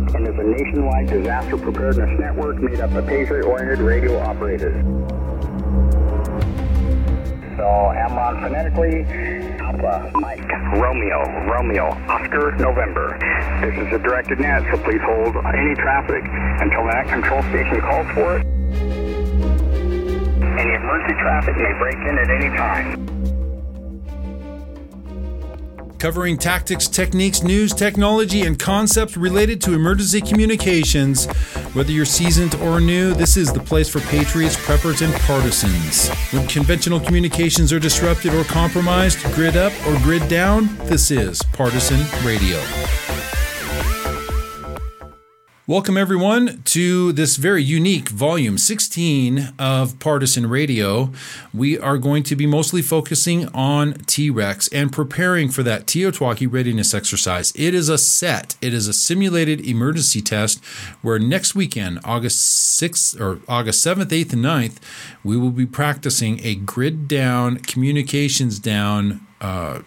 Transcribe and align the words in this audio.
Network 0.00 0.16
and 0.16 0.28
is 0.28 0.38
a 0.38 0.42
nationwide 0.42 1.08
disaster 1.08 1.56
preparedness 1.56 2.18
network 2.18 2.56
made 2.58 2.80
up 2.80 2.92
of 2.92 3.06
Patriot-oriented 3.06 3.80
radio 3.80 4.18
operators. 4.18 4.74
So, 7.56 7.66
AmRRON 7.66 8.40
phonetically, 8.40 9.04
Alpha, 9.60 10.10
Mike, 10.14 10.48
Romeo, 10.72 11.22
Romeo, 11.46 11.86
Oscar, 12.08 12.52
November. 12.56 13.18
This 13.60 13.74
is 13.74 13.92
a 13.92 13.98
directed 13.98 14.40
net, 14.40 14.62
so 14.70 14.82
please 14.82 15.00
hold 15.04 15.36
any 15.36 15.74
traffic 15.74 16.24
until 16.60 16.84
that 16.86 17.06
control 17.08 17.42
station 17.42 17.80
calls 17.80 18.08
for 18.14 18.38
it. 18.38 18.46
Any 20.58 20.74
emergency 20.74 21.14
traffic 21.20 21.56
may 21.56 21.72
break 21.78 21.96
in 21.96 22.18
at 22.18 22.30
any 22.30 22.48
time. 22.56 23.19
Covering 26.00 26.38
tactics, 26.38 26.88
techniques, 26.88 27.42
news, 27.42 27.74
technology, 27.74 28.42
and 28.42 28.58
concepts 28.58 29.16
related 29.16 29.60
to 29.60 29.74
emergency 29.74 30.20
communications. 30.20 31.26
Whether 31.74 31.92
you're 31.92 32.06
seasoned 32.06 32.54
or 32.56 32.80
new, 32.80 33.12
this 33.12 33.36
is 33.36 33.52
the 33.52 33.60
place 33.60 33.88
for 33.88 34.00
patriots, 34.00 34.56
preppers, 34.56 35.02
and 35.04 35.14
partisans. 35.22 36.08
When 36.32 36.46
conventional 36.48 36.98
communications 36.98 37.72
are 37.72 37.78
disrupted 37.78 38.34
or 38.34 38.44
compromised, 38.44 39.22
grid 39.34 39.56
up 39.56 39.72
or 39.86 39.96
grid 39.98 40.26
down, 40.28 40.74
this 40.86 41.10
is 41.10 41.42
Partisan 41.52 42.00
Radio. 42.26 42.58
Welcome, 45.70 45.96
everyone, 45.96 46.62
to 46.64 47.12
this 47.12 47.36
very 47.36 47.62
unique 47.62 48.08
volume 48.08 48.58
16 48.58 49.52
of 49.56 49.96
Partisan 50.00 50.48
Radio. 50.48 51.12
We 51.54 51.78
are 51.78 51.96
going 51.96 52.24
to 52.24 52.34
be 52.34 52.44
mostly 52.44 52.82
focusing 52.82 53.46
on 53.50 53.94
T 54.06 54.30
Rex 54.30 54.66
and 54.72 54.90
preparing 54.90 55.48
for 55.48 55.62
that 55.62 55.86
TEOTWAWKI 55.86 56.52
readiness 56.52 56.92
exercise. 56.92 57.52
It 57.54 57.72
is 57.72 57.88
a 57.88 57.98
set, 57.98 58.56
it 58.60 58.74
is 58.74 58.88
a 58.88 58.92
simulated 58.92 59.64
emergency 59.64 60.20
test 60.20 60.58
where 61.02 61.20
next 61.20 61.54
weekend, 61.54 62.00
August 62.02 62.82
6th 62.82 63.20
or 63.20 63.40
August 63.46 63.86
7th, 63.86 64.06
8th, 64.06 64.32
and 64.32 64.44
9th, 64.44 64.78
we 65.22 65.36
will 65.36 65.52
be 65.52 65.66
practicing 65.66 66.40
a 66.44 66.56
grid 66.56 67.06
down, 67.06 67.58
communications 67.58 68.58
down, 68.58 69.24
uh, 69.40 69.82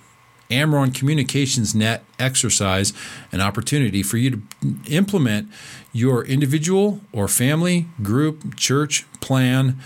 AmRRON 0.53 0.93
Communications 0.93 1.73
Net 1.73 2.03
exercise, 2.19 2.93
an 3.31 3.41
opportunity 3.41 4.03
for 4.03 4.17
you 4.17 4.29
to 4.31 4.41
implement 4.87 5.49
your 5.91 6.25
individual 6.25 7.01
or 7.11 7.27
family, 7.27 7.87
group, 8.01 8.55
church 8.55 9.05
plan 9.19 9.79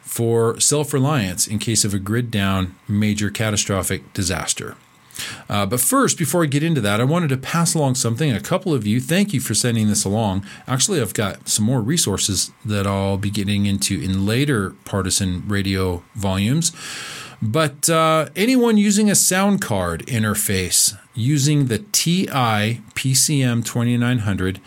for 0.00 0.60
self 0.60 0.92
reliance 0.92 1.46
in 1.46 1.58
case 1.58 1.84
of 1.84 1.94
a 1.94 1.98
grid 1.98 2.30
down 2.30 2.74
major 2.86 3.30
catastrophic 3.30 4.12
disaster. 4.12 4.76
Uh, 5.48 5.66
but 5.66 5.80
first, 5.80 6.18
before 6.18 6.42
I 6.42 6.46
get 6.46 6.62
into 6.62 6.80
that, 6.80 7.00
I 7.00 7.04
wanted 7.04 7.28
to 7.28 7.36
pass 7.36 7.74
along 7.74 7.96
something. 7.96 8.32
A 8.32 8.40
couple 8.40 8.72
of 8.72 8.86
you, 8.86 9.00
thank 9.00 9.32
you 9.32 9.40
for 9.40 9.54
sending 9.54 9.88
this 9.88 10.04
along. 10.04 10.46
Actually, 10.66 11.00
I've 11.00 11.14
got 11.14 11.48
some 11.48 11.64
more 11.64 11.80
resources 11.80 12.50
that 12.64 12.86
I'll 12.86 13.18
be 13.18 13.30
getting 13.30 13.66
into 13.66 14.00
in 14.00 14.26
later 14.26 14.70
partisan 14.84 15.46
radio 15.46 16.02
volumes. 16.14 16.72
But 17.42 17.90
uh, 17.90 18.28
anyone 18.36 18.76
using 18.76 19.10
a 19.10 19.16
sound 19.16 19.60
card 19.60 20.06
interface 20.06 20.96
using 21.12 21.66
the 21.66 21.78
TI 21.78 22.80
PCM 22.94 23.64
2900 23.64 24.60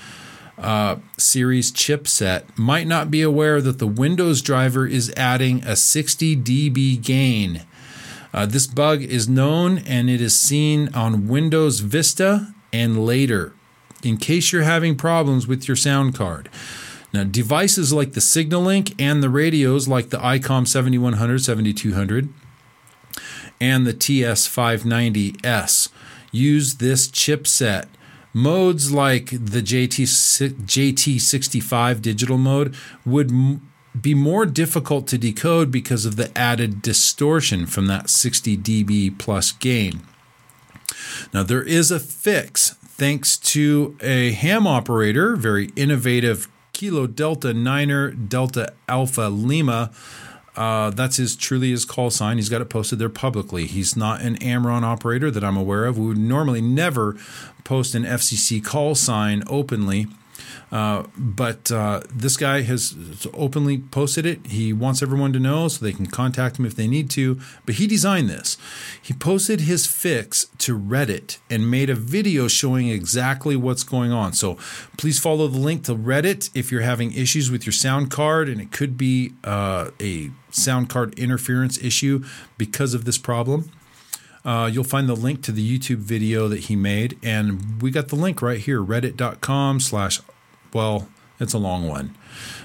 uh, 0.58 0.98
series 1.18 1.72
chipset 1.72 2.44
might 2.58 2.86
not 2.86 3.10
be 3.10 3.22
aware 3.22 3.62
that 3.62 3.80
the 3.80 3.88
Windows 3.88 4.42
driver 4.42 4.86
is 4.86 5.12
adding 5.16 5.64
a 5.64 5.78
60 5.78 6.36
dB 6.36 7.02
gain. 7.02 7.64
Uh, 8.34 8.46
this 8.46 8.68
bug 8.68 9.02
is 9.02 9.30
known 9.30 9.78
and 9.78 10.10
it 10.10 10.20
is 10.20 10.38
seen 10.38 10.94
on 10.94 11.30
Windows 11.30 11.80
Vista 11.80 12.54
and 12.74 13.06
later. 13.06 13.54
In 14.04 14.18
case 14.18 14.52
you're 14.52 14.64
having 14.64 14.98
problems 14.98 15.48
with 15.48 15.66
your 15.70 15.78
sound 15.78 16.14
card. 16.14 16.50
Now, 17.14 17.24
devices 17.24 17.94
like 17.94 18.12
the 18.12 18.20
SignaLink 18.20 18.94
and 19.00 19.24
the 19.24 19.30
radios 19.30 19.88
like 19.88 20.10
the 20.10 20.18
ICOM 20.18 20.68
7100, 20.68 21.40
7200 21.40 22.30
and 23.60 23.86
the 23.86 23.94
TS590S 23.94 25.90
use 26.32 26.76
this 26.76 27.08
chipset. 27.08 27.88
Modes 28.34 28.92
like 28.92 29.30
the 29.30 29.62
JT, 29.62 30.04
JT65 30.66 32.02
digital 32.02 32.38
mode 32.38 32.76
would 33.06 33.32
m- 33.32 33.70
be 34.00 34.14
more 34.14 34.46
difficult 34.46 35.08
to 35.08 35.18
decode 35.18 35.72
because 35.72 36.06
of 36.06 36.18
the 36.18 36.38
added 36.38 36.82
distortion 36.82 37.66
from 37.66 37.88
that 37.88 38.10
60 38.10 38.58
dB 38.58 39.18
plus 39.18 39.54
gain. 39.54 40.02
Now, 41.34 41.44
there 41.44 41.64
is 41.64 41.92
a 41.92 42.00
fix 42.00 42.72
thanks 42.72 43.38
to 43.38 43.98
a 44.02 44.32
ham 44.32 44.68
operator, 44.68 45.36
very 45.36 45.72
innovative 45.76 46.50
Kilo 46.74 47.08
Delta 47.08 47.54
Niner 47.54 48.12
Delta 48.12 48.74
Alpha 48.90 49.30
Lima 49.30 49.92
uh, 50.56 50.90
that's 50.90 51.18
his 51.18 51.36
truly 51.36 51.72
his 51.72 51.86
call 51.86 52.10
sign. 52.10 52.38
He's 52.38 52.50
got 52.50 52.62
it 52.62 52.70
posted 52.70 53.00
there 53.00 53.10
publicly. 53.10 53.66
He's 53.66 53.96
not 53.96 54.22
an 54.22 54.36
AmRRON 54.38 54.84
operator 54.84 55.30
that 55.32 55.44
I'm 55.44 55.58
aware 55.58 55.86
of. 55.86 55.98
We 55.98 56.08
would 56.08 56.18
normally 56.18 56.62
never 56.62 57.18
post 57.64 57.96
an 57.96 58.04
FCC 58.04 58.64
call 58.64 58.96
sign 58.96 59.44
openly 59.48 60.08
uh, 60.72 61.04
but 61.18 61.72
uh, 61.72 62.02
this 62.14 62.38
guy 62.38 62.62
has 62.62 62.96
openly 63.34 63.78
posted 63.78 64.26
it. 64.26 64.48
He 64.48 64.74
wants 64.74 65.02
everyone 65.02 65.34
to 65.34 65.40
know 65.40 65.68
so 65.68 65.84
they 65.84 65.94
can 65.94 66.08
contact 66.08 66.60
him 66.60 66.66
if 66.66 66.76
they 66.76 66.88
need 66.88 67.10
to. 67.12 67.40
But 67.66 67.76
he 67.76 67.88
designed 67.88 68.30
this. 68.30 68.58
He 69.02 69.14
posted 69.14 69.62
his 69.62 69.86
fix 69.86 70.48
to 70.60 70.78
Reddit 70.78 71.38
and 71.50 71.70
made 71.70 71.90
a 71.90 71.96
video 71.96 72.48
showing 72.48 72.90
exactly 72.90 73.56
what's 73.56 73.84
going 73.84 74.12
on. 74.12 74.34
So 74.34 74.56
please 74.98 75.20
follow 75.20 75.48
the 75.48 75.60
link 75.60 75.84
to 75.86 75.96
Reddit 75.96 76.50
if 76.54 76.72
you're 76.72 76.82
having 76.82 77.14
issues 77.14 77.52
with 77.52 77.66
your 77.66 77.74
sound 77.74 78.12
card, 78.12 78.50
and 78.50 78.60
it 78.60 78.72
could 78.72 78.98
be 78.98 79.34
uh, 79.44 79.92
a 80.02 80.32
sound 80.52 80.90
card 80.90 81.18
interference 81.20 81.78
issue 81.78 82.24
because 82.58 82.94
of 82.94 83.06
this 83.06 83.18
problem. 83.18 83.72
Uh, 84.46 84.70
you'll 84.72 84.84
find 84.84 85.10
the 85.10 85.16
link 85.16 85.42
to 85.42 85.52
the 85.52 85.80
YouTube 85.80 85.98
video 85.98 86.48
that 86.48 86.62
he 86.62 86.76
made, 86.76 87.18
and 87.24 87.82
we 87.82 87.90
got 87.90 88.10
the 88.10 88.16
link 88.16 88.42
right 88.42 88.60
here, 88.60 88.80
reddit.com 88.80 89.80
slash 89.80 90.22
well, 90.74 91.08
it's 91.40 91.54
a 91.54 91.58
long 91.58 91.88
one. 91.88 92.16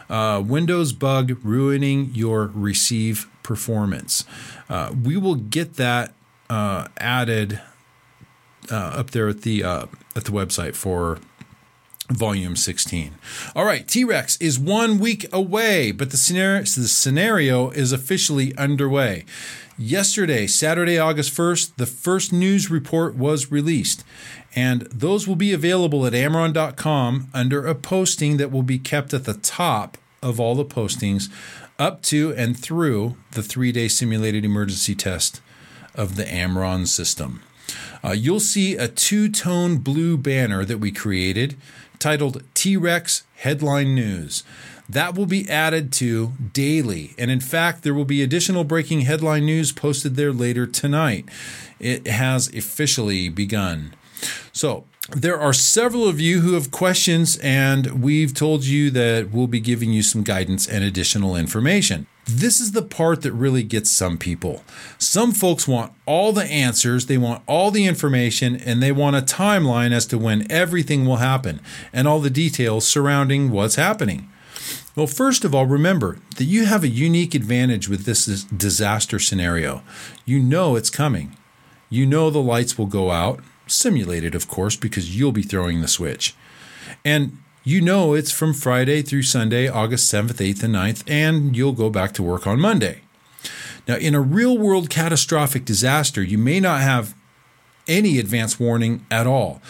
Uh, 0.09 0.43
Windows 0.45 0.93
bug 0.93 1.39
ruining 1.45 2.11
your 2.13 2.51
receive 2.53 3.29
performance. 3.43 4.25
Uh, 4.69 4.93
we 5.05 5.17
will 5.17 5.37
get 5.37 5.75
that 5.75 6.13
uh, 6.49 6.89
added 6.99 7.61
uh, 8.71 8.75
up 8.75 9.11
there 9.11 9.29
at 9.29 9.43
the 9.43 9.63
uh, 9.63 9.87
at 10.17 10.25
the 10.25 10.33
website 10.33 10.75
for 10.75 11.19
volume 12.11 12.57
16. 12.57 13.15
All 13.55 13.65
right, 13.65 13.87
T 13.87 14.05
Rex 14.05 14.37
is 14.39 14.59
one 14.59 14.99
week 14.99 15.27
away, 15.33 15.93
but 15.93 16.11
the 16.11 16.17
scenario, 16.17 16.61
the 16.61 16.89
scenario 16.89 17.71
is 17.71 17.93
officially 17.93 18.57
underway. 18.57 19.25
Yesterday, 19.79 20.47
Saturday, 20.47 20.99
August 20.99 21.35
1st, 21.35 21.77
the 21.77 21.87
first 21.87 22.35
news 22.35 22.71
report 22.71 23.15
was 23.15 23.51
released, 23.51 24.05
and 24.55 24.83
those 24.83 25.27
will 25.27 25.37
be 25.37 25.55
available 25.55 26.05
at 26.05 26.13
AmRRON.com 26.13 27.29
under 27.33 27.67
a 27.67 27.75
posting 27.75 28.37
that 28.37 28.51
will 28.51 28.63
be 28.63 28.79
kept 28.79 29.15
at 29.15 29.25
the 29.25 29.35
top 29.35 29.97
of 30.23 30.39
all 30.39 30.55
the 30.55 30.67
postings 30.67 31.31
up 31.79 32.03
to 32.03 32.35
and 32.37 32.59
through 32.59 33.17
the 33.31 33.43
three 33.43 33.73
day 33.73 33.89
simulated 33.89 34.45
emergency 34.45 34.95
test 34.95 35.41
of 35.95 36.17
the 36.17 36.25
AmRRON 36.25 36.87
system. 36.87 37.43
Uh, 38.05 38.11
you'll 38.11 38.41
see 38.41 38.77
a 38.77 38.89
two 38.89 39.29
tone 39.29 39.79
blue 39.79 40.17
banner 40.17 40.65
that 40.65 40.79
we 40.79 40.91
created 40.91 41.57
titled 42.01 42.43
T 42.55 42.77
Rex 42.77 43.25
Headline 43.37 43.95
News. 43.95 44.43
That 44.89 45.15
will 45.15 45.27
be 45.27 45.49
added 45.49 45.93
to 45.95 46.33
daily. 46.53 47.15
And 47.17 47.31
in 47.31 47.39
fact, 47.39 47.85
there 47.85 47.95
will 47.95 48.05
be 48.05 48.23
additional 48.23 48.65
breaking 48.65 49.03
headline 49.03 49.47
news 49.47 49.71
posted 49.71 50.17
there 50.17 50.33
later 50.33 50.67
tonight. 50.67 51.27
It 51.79 52.09
has 52.09 52.49
officially 52.49 53.29
begun. 53.29 53.95
So, 54.53 54.85
there 55.11 55.41
are 55.41 55.53
several 55.53 56.07
of 56.07 56.21
you 56.21 56.41
who 56.41 56.53
have 56.55 56.71
questions, 56.71 57.37
and 57.39 58.03
we've 58.03 58.35
told 58.35 58.65
you 58.65 58.91
that 58.91 59.31
we'll 59.31 59.47
be 59.47 59.61
giving 59.61 59.93
you 59.93 60.03
some 60.03 60.23
guidance 60.23 60.69
and 60.69 60.85
additional 60.85 61.35
information. 61.35 62.07
This 62.27 62.61
is 62.61 62.73
the 62.73 62.83
part 62.83 63.23
that 63.23 63.33
really 63.33 63.63
gets 63.63 63.91
some 63.91 64.17
people. 64.17 64.63
Some 64.99 65.33
folks 65.33 65.67
want 65.67 65.93
all 66.07 66.33
the 66.33 66.45
answers, 66.45 67.07
they 67.07 67.19
want 67.19 67.43
all 67.47 67.71
the 67.71 67.87
information, 67.87 68.57
and 68.57 68.83
they 68.83 68.93
want 68.93 69.17
a 69.17 69.21
timeline 69.21 69.93
as 69.93 70.07
to 70.07 70.19
when 70.19 70.51
everything 70.51 71.07
will 71.07 71.17
happen 71.17 71.61
and 71.93 72.07
all 72.07 72.21
the 72.21 72.31
details 72.31 72.87
surrounding 72.87 73.51
what's 73.51 73.75
happening. 73.75 74.29
Well, 74.95 75.07
first 75.07 75.45
of 75.45 75.55
all, 75.55 75.67
remember 75.67 76.19
that 76.37 76.45
you 76.45 76.67
have 76.67 76.85
a 76.85 76.89
unique 76.89 77.35
advantage 77.35 77.89
with 77.89 78.05
this 78.05 78.27
disaster 78.45 79.19
scenario. 79.19 79.83
You 80.25 80.41
know 80.41 80.77
it's 80.77 80.91
coming. 80.91 81.37
You 81.89 82.07
know 82.07 82.31
the 82.31 82.43
lights 82.43 82.77
will 82.77 82.87
go 82.87 83.11
out, 83.11 83.41
simulated, 83.67 84.35
of 84.35 84.49
course, 84.49 84.77
because 84.77 85.17
you'll 85.17 85.33
be 85.33 85.43
throwing 85.43 85.81
the 85.81 85.89
switch. 85.89 86.35
And 87.05 87.39
you 87.63 87.81
know 87.81 88.15
it's 88.15 88.31
from 88.31 88.55
Friday 88.55 89.03
through 89.03 89.23
Sunday, 89.23 89.69
August 89.69 90.13
7th, 90.13 90.35
8th, 90.35 90.63
and 90.63 90.75
9th, 90.75 91.03
and 91.07 91.57
you'll 91.57 91.73
go 91.73 91.91
back 91.91 92.13
to 92.13 92.23
work 92.23 92.47
on 92.47 92.61
Monday. 92.61 93.03
Now, 93.87 93.97
in 93.97 94.15
a 94.15 94.21
real 94.21 94.57
world 94.57 94.89
catastrophic 94.89 95.65
disaster, 95.65 96.23
you 96.23 96.39
may 96.39 96.61
not 96.61 96.81
have 96.81 97.15
any 97.87 98.19
advance 98.19 98.59
warning 98.59 99.05
at 99.11 99.27
all. 99.27 99.61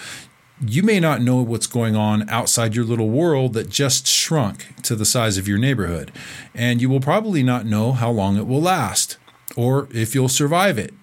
You 0.64 0.82
may 0.82 1.00
not 1.00 1.22
know 1.22 1.37
what's 1.37 1.66
going 1.66 1.96
on 1.96 2.28
outside 2.28 2.76
your 2.76 2.84
little 2.84 3.08
world 3.08 3.54
that 3.54 3.70
just 3.70 4.06
shrunk 4.06 4.82
to 4.82 4.94
the 4.94 5.06
size 5.06 5.38
of 5.38 5.48
your 5.48 5.58
neighborhood, 5.58 6.12
and 6.54 6.81
you 6.81 6.88
will 6.90 7.00
probably 7.00 7.43
not 7.43 7.66
know 7.66 7.93
how 7.93 8.10
long 8.10 8.36
it 8.36 8.46
will 8.46 8.60
last 8.60 9.16
or 9.56 9.88
if 9.93 10.14
you'll 10.14 10.28
survive 10.28 10.78
it 10.78 10.94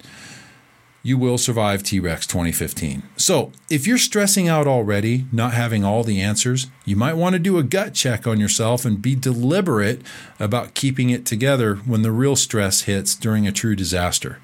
you 1.08 1.16
will 1.16 1.38
survive 1.38 1.82
T 1.82 1.98
Rex 1.98 2.26
2015. 2.26 3.02
So, 3.16 3.50
if 3.70 3.86
you're 3.86 3.96
stressing 3.96 4.46
out 4.46 4.66
already, 4.66 5.24
not 5.32 5.54
having 5.54 5.82
all 5.82 6.04
the 6.04 6.20
answers, 6.20 6.66
you 6.84 6.96
might 6.96 7.14
want 7.14 7.32
to 7.32 7.38
do 7.38 7.56
a 7.56 7.62
gut 7.62 7.94
check 7.94 8.26
on 8.26 8.38
yourself 8.38 8.84
and 8.84 9.00
be 9.00 9.14
deliberate 9.14 10.02
about 10.38 10.74
keeping 10.74 11.08
it 11.08 11.24
together 11.24 11.76
when 11.76 12.02
the 12.02 12.12
real 12.12 12.36
stress 12.36 12.82
hits 12.82 13.14
during 13.14 13.46
a 13.46 13.52
true 13.52 13.74
disaster. 13.74 14.38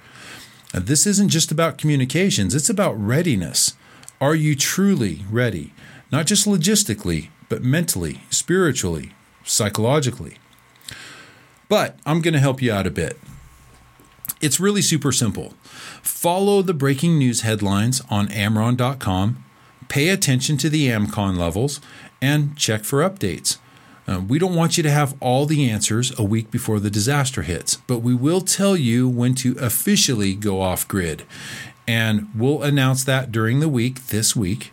Now, 0.73 0.81
this 0.81 1.07
isn't 1.07 1.29
just 1.29 1.53
about 1.53 1.77
communications, 1.77 2.55
it's 2.55 2.71
about 2.71 2.99
readiness. 2.99 3.75
Are 4.19 4.35
you 4.35 4.57
truly 4.57 5.27
ready? 5.31 5.75
Not 6.11 6.25
just 6.25 6.47
logistically, 6.47 7.29
but 7.51 7.63
mentally, 7.63 8.23
spiritually, 8.31 9.13
psychologically. 9.45 10.39
But 11.69 11.99
I'm 12.07 12.23
going 12.23 12.35
to 12.35 12.41
help 12.41 12.63
you 12.63 12.73
out 12.73 12.87
a 12.87 12.91
bit. 12.91 13.19
It's 14.41 14.59
really 14.59 14.83
super 14.83 15.13
simple. 15.13 15.53
Follow 16.03 16.63
the 16.63 16.75
breaking 16.75 17.19
news 17.19 17.43
headlines 17.43 18.03
on 18.11 18.29
AmRRON.com, 18.29 19.45
pay 19.89 20.09
attention 20.09 20.57
to 20.59 20.69
the 20.69 20.89
AMCON 20.89 21.37
levels, 21.37 21.81
and 22.21 22.57
check 22.57 22.85
for 22.85 23.01
updates. 23.01 23.59
Uh, 24.07 24.21
we 24.21 24.39
don't 24.39 24.55
want 24.55 24.77
you 24.77 24.83
to 24.83 24.91
have 24.91 25.17
all 25.21 25.47
the 25.47 25.69
answers 25.71 26.17
a 26.19 26.23
week 26.23 26.51
before 26.51 26.79
the 26.79 26.91
disaster 26.91 27.43
hits, 27.43 27.77
but 27.87 28.01
we 28.01 28.15
will 28.15 28.43
tell 28.43 28.77
you 28.77 29.09
when 29.09 29.35
to 29.35 29.57
officially 29.59 30.35
go 30.35 30.61
off 30.61 30.87
grid. 30.87 31.25
And 31.87 32.29
we'll 32.35 32.63
announce 32.63 33.05
that 33.05 33.33
during 33.33 33.61
the 33.61 33.69
week 33.69 34.09
this 34.09 34.37
week. 34.37 34.73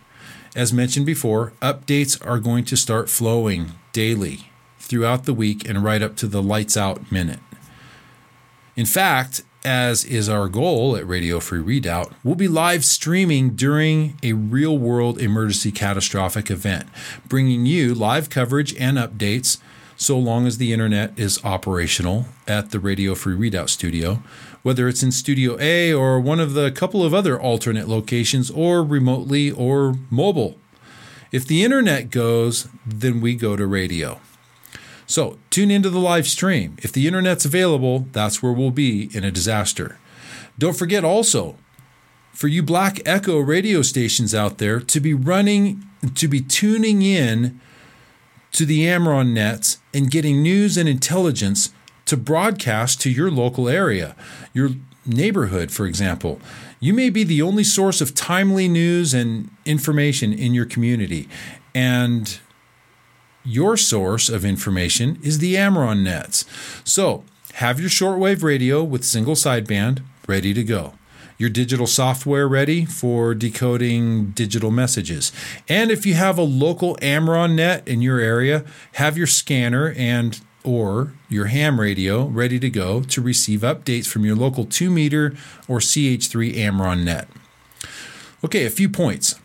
As 0.55 0.73
mentioned 0.73 1.05
before, 1.05 1.53
updates 1.61 2.25
are 2.25 2.39
going 2.39 2.65
to 2.65 2.75
start 2.75 3.09
flowing 3.09 3.71
daily 3.93 4.51
throughout 4.79 5.23
the 5.23 5.33
week 5.33 5.67
and 5.67 5.83
right 5.83 6.01
up 6.01 6.17
to 6.17 6.27
the 6.27 6.43
lights 6.43 6.75
out 6.75 7.09
minute. 7.11 7.39
In 8.75 8.85
fact, 8.85 9.43
as 9.63 10.03
is 10.03 10.27
our 10.27 10.47
goal 10.47 10.95
at 10.95 11.07
Radio 11.07 11.39
Free 11.39 11.59
Redoubt, 11.59 12.13
we'll 12.23 12.35
be 12.35 12.47
live 12.47 12.83
streaming 12.83 13.51
during 13.51 14.17
a 14.23 14.33
real 14.33 14.77
world 14.77 15.19
emergency 15.19 15.71
catastrophic 15.71 16.49
event, 16.49 16.87
bringing 17.27 17.65
you 17.65 17.93
live 17.93 18.29
coverage 18.29 18.75
and 18.75 18.97
updates 18.97 19.59
so 19.95 20.17
long 20.17 20.47
as 20.47 20.57
the 20.57 20.73
internet 20.73 21.17
is 21.17 21.43
operational 21.43 22.25
at 22.47 22.71
the 22.71 22.79
Radio 22.79 23.13
Free 23.13 23.35
Redoubt 23.35 23.69
studio, 23.69 24.23
whether 24.63 24.87
it's 24.87 25.03
in 25.03 25.11
Studio 25.11 25.57
A 25.59 25.93
or 25.93 26.19
one 26.19 26.39
of 26.39 26.53
the 26.53 26.71
couple 26.71 27.03
of 27.03 27.13
other 27.13 27.39
alternate 27.39 27.87
locations, 27.87 28.49
or 28.49 28.83
remotely 28.83 29.51
or 29.51 29.95
mobile. 30.09 30.57
If 31.31 31.45
the 31.45 31.63
internet 31.63 32.09
goes, 32.09 32.67
then 32.85 33.21
we 33.21 33.35
go 33.35 33.55
to 33.55 33.65
radio. 33.67 34.19
So 35.11 35.37
tune 35.49 35.71
into 35.71 35.89
the 35.89 35.99
live 35.99 36.25
stream. 36.25 36.77
If 36.81 36.93
the 36.93 37.05
internet's 37.05 37.43
available, 37.43 38.07
that's 38.13 38.41
where 38.41 38.53
we'll 38.53 38.71
be 38.71 39.09
in 39.13 39.25
a 39.25 39.31
disaster. 39.31 39.99
Don't 40.57 40.77
forget 40.77 41.03
also, 41.03 41.57
for 42.31 42.47
you 42.47 42.63
Black 42.63 43.01
Echo 43.05 43.39
radio 43.39 43.81
stations 43.81 44.33
out 44.33 44.57
there, 44.57 44.79
to 44.79 44.99
be 45.01 45.13
running, 45.13 45.83
to 46.15 46.29
be 46.29 46.39
tuning 46.39 47.01
in 47.01 47.59
to 48.53 48.65
the 48.65 48.85
AmRRON 48.85 49.33
nets 49.33 49.79
and 49.93 50.09
getting 50.09 50.41
news 50.41 50.77
and 50.77 50.87
intelligence 50.87 51.73
to 52.05 52.15
broadcast 52.15 53.01
to 53.01 53.09
your 53.09 53.29
local 53.29 53.67
area, 53.67 54.15
your 54.53 54.69
neighborhood, 55.05 55.71
for 55.71 55.85
example. 55.85 56.39
You 56.79 56.93
may 56.93 57.09
be 57.09 57.25
the 57.25 57.41
only 57.41 57.65
source 57.65 57.99
of 57.99 58.15
timely 58.15 58.69
news 58.69 59.13
and 59.13 59.49
information 59.65 60.31
in 60.31 60.53
your 60.53 60.65
community. 60.65 61.27
And 61.75 62.39
your 63.43 63.77
source 63.77 64.29
of 64.29 64.45
information 64.45 65.19
is 65.23 65.39
the 65.39 65.55
AmRRON 65.55 66.03
nets. 66.03 66.45
So 66.83 67.23
have 67.55 67.79
your 67.79 67.89
shortwave 67.89 68.43
radio 68.43 68.83
with 68.83 69.03
single 69.03 69.35
sideband 69.35 70.03
ready 70.27 70.53
to 70.53 70.63
go. 70.63 70.93
Your 71.37 71.49
digital 71.49 71.87
software 71.87 72.47
ready 72.47 72.85
for 72.85 73.33
decoding 73.33 74.27
digital 74.31 74.69
messages. 74.69 75.31
And 75.67 75.89
if 75.89 76.05
you 76.05 76.13
have 76.13 76.37
a 76.37 76.43
local 76.43 76.97
AmRRON 77.01 77.55
net 77.55 77.87
in 77.87 78.01
your 78.01 78.19
area, 78.19 78.63
have 78.93 79.17
your 79.17 79.27
scanner 79.27 79.93
and 79.97 80.39
or 80.63 81.13
your 81.27 81.45
ham 81.45 81.79
radio 81.79 82.25
ready 82.25 82.59
to 82.59 82.69
go 82.69 83.01
to 83.01 83.21
receive 83.21 83.61
updates 83.61 84.05
from 84.05 84.23
your 84.23 84.35
local 84.35 84.65
2 84.65 84.91
meter 84.91 85.35
or 85.67 85.79
CH3 85.79 86.55
AmRRON 86.57 87.03
net. 87.03 87.27
Okay, 88.43 88.65
a 88.65 88.69
few 88.69 88.89
points. 88.89 89.35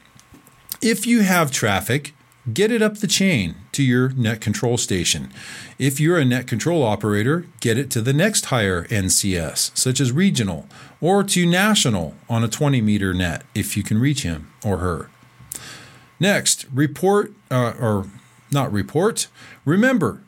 If 0.82 1.06
you 1.06 1.22
have 1.22 1.50
traffic, 1.50 2.12
get 2.52 2.70
it 2.70 2.82
up 2.82 2.98
the 2.98 3.06
chain 3.06 3.54
to 3.72 3.82
your 3.82 4.10
net 4.10 4.40
control 4.40 4.76
station. 4.76 5.32
If 5.78 5.98
you're 6.00 6.18
a 6.18 6.24
net 6.24 6.46
control 6.46 6.82
operator, 6.82 7.46
get 7.60 7.78
it 7.78 7.90
to 7.90 8.00
the 8.00 8.12
next 8.12 8.46
higher 8.46 8.84
NCS, 8.84 9.76
such 9.76 10.00
as 10.00 10.12
regional, 10.12 10.66
or 11.00 11.22
to 11.24 11.46
national 11.46 12.14
on 12.28 12.44
a 12.44 12.48
20 12.48 12.80
meter 12.80 13.12
net 13.12 13.42
if 13.54 13.76
you 13.76 13.82
can 13.82 13.98
reach 13.98 14.22
him 14.22 14.50
or 14.64 14.78
her. 14.78 15.10
Next, 16.18 16.66
report, 16.72 17.32
uh, 17.50 17.74
or 17.78 18.06
not 18.50 18.72
report, 18.72 19.28
remember 19.64 20.22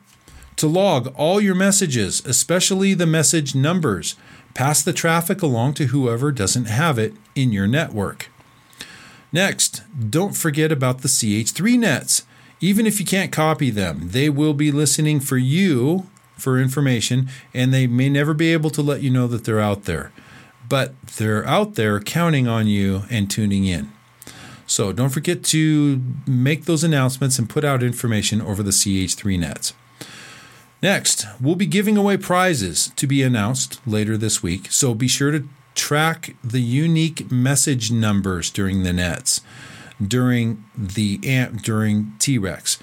to 0.57 0.67
log 0.67 1.07
all 1.15 1.39
your 1.39 1.55
messages, 1.55 2.23
especially 2.25 2.93
the 2.93 3.07
message 3.07 3.55
numbers. 3.55 4.15
Pass 4.53 4.81
the 4.81 4.91
traffic 4.91 5.41
along 5.41 5.75
to 5.75 5.85
whoever 5.85 6.33
doesn't 6.33 6.65
have 6.65 6.99
it 6.99 7.13
in 7.33 7.53
your 7.53 7.65
network. 7.65 8.29
Next, 9.31 9.83
don't 10.09 10.35
forget 10.35 10.71
about 10.71 11.01
the 11.01 11.07
CH3 11.07 11.77
nets. 11.77 12.25
Even 12.61 12.85
if 12.85 12.99
you 12.99 13.05
can't 13.05 13.31
copy 13.31 13.69
them, 13.69 14.09
they 14.09 14.29
will 14.29 14.53
be 14.53 14.71
listening 14.71 15.19
for 15.19 15.37
you 15.37 16.07
for 16.37 16.59
information 16.59 17.29
and 17.53 17.73
they 17.73 17.87
may 17.87 18.09
never 18.09 18.33
be 18.33 18.51
able 18.51 18.69
to 18.71 18.81
let 18.81 19.01
you 19.01 19.09
know 19.09 19.27
that 19.27 19.45
they're 19.45 19.59
out 19.59 19.85
there. 19.85 20.11
But 20.67 20.99
they're 21.17 21.45
out 21.45 21.75
there 21.75 21.99
counting 21.99 22.47
on 22.47 22.67
you 22.67 23.03
and 23.09 23.29
tuning 23.29 23.65
in. 23.65 23.91
So 24.67 24.93
don't 24.93 25.09
forget 25.09 25.43
to 25.45 26.01
make 26.27 26.65
those 26.65 26.83
announcements 26.83 27.39
and 27.39 27.49
put 27.49 27.63
out 27.63 27.81
information 27.81 28.41
over 28.41 28.61
the 28.61 28.71
CH3 28.71 29.39
nets. 29.39 29.73
Next, 30.81 31.25
we'll 31.41 31.55
be 31.55 31.65
giving 31.65 31.97
away 31.97 32.17
prizes 32.17 32.91
to 32.95 33.07
be 33.07 33.21
announced 33.23 33.81
later 33.85 34.15
this 34.15 34.41
week, 34.41 34.71
so 34.71 34.93
be 34.93 35.09
sure 35.09 35.31
to 35.31 35.47
track 35.79 36.35
the 36.43 36.61
unique 36.61 37.31
message 37.31 37.91
numbers 37.91 38.49
during 38.51 38.83
the 38.83 38.93
nets 38.93 39.41
during 40.05 40.63
the 40.75 41.19
amp 41.23 41.61
during 41.61 42.13
T-Rex, 42.19 42.79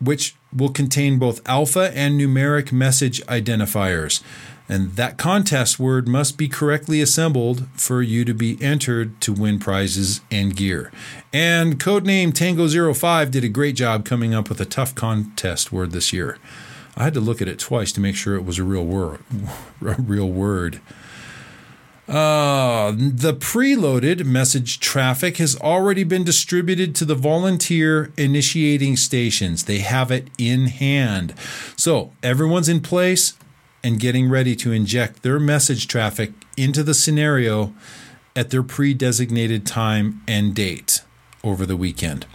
which 0.00 0.34
will 0.52 0.70
contain 0.70 1.18
both 1.18 1.46
alpha 1.48 1.92
and 1.94 2.20
numeric 2.20 2.72
message 2.72 3.24
identifiers. 3.26 4.22
And 4.68 4.92
that 4.92 5.18
contest 5.18 5.80
word 5.80 6.06
must 6.06 6.38
be 6.38 6.48
correctly 6.48 7.00
assembled 7.00 7.66
for 7.74 8.02
you 8.02 8.24
to 8.24 8.32
be 8.32 8.56
entered 8.62 9.20
to 9.22 9.32
win 9.32 9.58
prizes 9.58 10.20
and 10.30 10.54
gear. 10.54 10.92
And 11.32 11.78
codename 11.78 12.32
Tango 12.32 12.68
05 12.94 13.32
did 13.32 13.42
a 13.42 13.48
great 13.48 13.74
job 13.74 14.04
coming 14.04 14.32
up 14.32 14.48
with 14.48 14.60
a 14.60 14.64
tough 14.64 14.94
contest 14.94 15.72
word 15.72 15.90
this 15.90 16.12
year. 16.12 16.38
I 16.96 17.02
had 17.04 17.14
to 17.14 17.20
look 17.20 17.42
at 17.42 17.48
it 17.48 17.58
twice 17.58 17.90
to 17.92 18.00
make 18.00 18.14
sure 18.14 18.36
it 18.36 18.44
was 18.44 18.58
a 18.58 18.64
real 18.64 18.84
word. 18.84 19.20
A 19.80 19.94
real 19.94 20.28
word. 20.28 20.80
Uh, 22.10 22.90
the 22.90 23.32
preloaded 23.32 24.24
message 24.24 24.80
traffic 24.80 25.36
has 25.36 25.54
already 25.60 26.02
been 26.02 26.24
distributed 26.24 26.92
to 26.92 27.04
the 27.04 27.14
volunteer 27.14 28.12
initiating 28.16 28.96
stations. 28.96 29.66
They 29.66 29.78
have 29.78 30.10
it 30.10 30.26
in 30.36 30.66
hand. 30.66 31.34
So 31.76 32.12
everyone's 32.20 32.68
in 32.68 32.80
place 32.80 33.34
and 33.84 34.00
getting 34.00 34.28
ready 34.28 34.56
to 34.56 34.72
inject 34.72 35.22
their 35.22 35.38
message 35.38 35.86
traffic 35.86 36.32
into 36.56 36.82
the 36.82 36.94
scenario 36.94 37.72
at 38.34 38.50
their 38.50 38.64
pre 38.64 38.92
designated 38.92 39.64
time 39.64 40.20
and 40.26 40.52
date 40.52 41.02
over 41.44 41.64
the 41.64 41.76
weekend. 41.76 42.26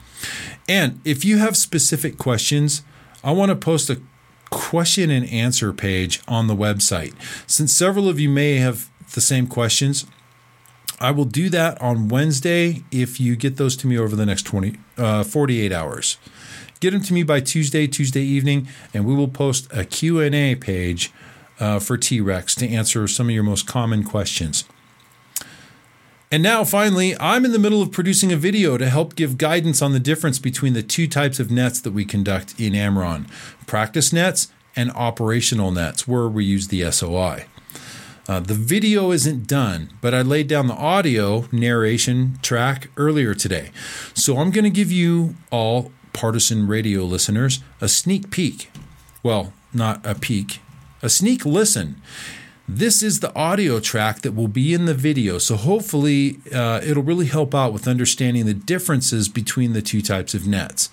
And 0.69 1.01
if 1.03 1.25
you 1.25 1.39
have 1.39 1.57
specific 1.57 2.17
questions, 2.17 2.81
I 3.25 3.33
want 3.33 3.49
to 3.49 3.55
post 3.57 3.89
a 3.89 4.01
question 4.49 5.09
and 5.09 5.29
answer 5.29 5.73
page 5.73 6.21
on 6.29 6.47
the 6.47 6.55
website. 6.55 7.13
Since 7.45 7.73
several 7.73 8.07
of 8.07 8.21
you 8.21 8.29
may 8.29 8.55
have 8.55 8.89
the 9.13 9.21
same 9.21 9.47
questions. 9.47 10.05
I 10.99 11.11
will 11.11 11.25
do 11.25 11.49
that 11.49 11.81
on 11.81 12.07
Wednesday 12.07 12.83
if 12.91 13.19
you 13.19 13.35
get 13.35 13.57
those 13.57 13.75
to 13.77 13.87
me 13.87 13.97
over 13.97 14.15
the 14.15 14.25
next 14.25 14.43
20, 14.43 14.77
uh, 14.97 15.23
48 15.23 15.71
hours. 15.71 16.17
Get 16.79 16.91
them 16.91 17.01
to 17.01 17.13
me 17.13 17.23
by 17.23 17.39
Tuesday, 17.39 17.87
Tuesday 17.87 18.21
evening, 18.21 18.67
and 18.93 19.05
we 19.05 19.13
will 19.13 19.27
post 19.27 19.67
a 19.71 19.85
Q&A 19.85 20.55
page 20.55 21.11
uh, 21.59 21.79
for 21.79 21.97
T-Rex 21.97 22.55
to 22.55 22.67
answer 22.67 23.07
some 23.07 23.27
of 23.27 23.33
your 23.33 23.43
most 23.43 23.65
common 23.65 24.03
questions. 24.03 24.65
And 26.31 26.43
now, 26.43 26.63
finally, 26.63 27.15
I'm 27.19 27.45
in 27.45 27.51
the 27.51 27.59
middle 27.59 27.81
of 27.81 27.91
producing 27.91 28.31
a 28.31 28.35
video 28.35 28.77
to 28.77 28.89
help 28.89 29.15
give 29.15 29.37
guidance 29.37 29.81
on 29.81 29.93
the 29.93 29.99
difference 29.99 30.39
between 30.39 30.73
the 30.73 30.83
two 30.83 31.07
types 31.07 31.39
of 31.39 31.51
nets 31.51 31.79
that 31.81 31.93
we 31.93 32.03
conduct 32.03 32.59
in 32.59 32.73
AmRRON 32.73 33.27
practice 33.67 34.11
nets 34.11 34.49
and 34.75 34.91
operational 34.91 35.71
nets, 35.71 36.07
where 36.07 36.27
we 36.27 36.43
use 36.43 36.67
the 36.67 36.91
SOI. 36.91 37.45
Uh, 38.27 38.39
the 38.39 38.55
video 38.55 39.11
isn't 39.11 39.47
done, 39.47 39.89
but 40.01 40.13
I 40.13 40.21
laid 40.21 40.47
down 40.47 40.67
the 40.67 40.73
audio 40.73 41.47
narration 41.51 42.39
track 42.41 42.89
earlier 42.97 43.35
today. 43.35 43.69
So 44.13 44.37
I'm 44.37 44.49
going 44.49 44.63
to 44.63 44.71
give 44.71 44.91
you 44.91 45.35
all 45.51 45.91
partisan 46.13 46.67
radio 46.67 47.03
listeners 47.03 47.59
a 47.81 47.87
sneak 47.87 48.31
peek. 48.31 48.71
Well, 49.21 49.53
not 49.73 50.03
a 50.05 50.15
peek, 50.15 50.59
a 51.03 51.09
sneak 51.09 51.45
listen. 51.45 52.01
This 52.67 53.03
is 53.03 53.19
the 53.19 53.35
audio 53.35 53.79
track 53.79 54.21
that 54.21 54.31
will 54.31 54.47
be 54.47 54.73
in 54.73 54.85
the 54.85 54.95
video, 54.95 55.37
so 55.37 55.55
hopefully 55.55 56.39
uh, 56.51 56.81
it'll 56.83 57.03
really 57.03 57.27
help 57.27 57.53
out 57.53 57.73
with 57.73 57.87
understanding 57.87 58.47
the 58.47 58.55
differences 58.55 59.29
between 59.29 59.73
the 59.73 59.83
two 59.83 60.01
types 60.01 60.33
of 60.33 60.47
nets. 60.47 60.89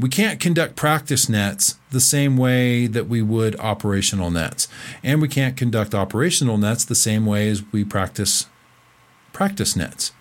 We 0.00 0.08
can't 0.08 0.40
conduct 0.40 0.76
practice 0.76 1.28
nets 1.28 1.76
the 1.90 2.00
same 2.00 2.38
way 2.38 2.86
that 2.86 3.06
we 3.06 3.20
would 3.20 3.54
operational 3.60 4.30
nets, 4.30 4.66
and 5.02 5.20
we 5.20 5.28
can't 5.28 5.58
conduct 5.58 5.94
operational 5.94 6.56
nets 6.56 6.86
the 6.86 6.94
same 6.94 7.26
way 7.26 7.50
as 7.50 7.62
we 7.70 7.84
practice 7.84 8.46
practice 9.34 9.76
nets 9.76 10.12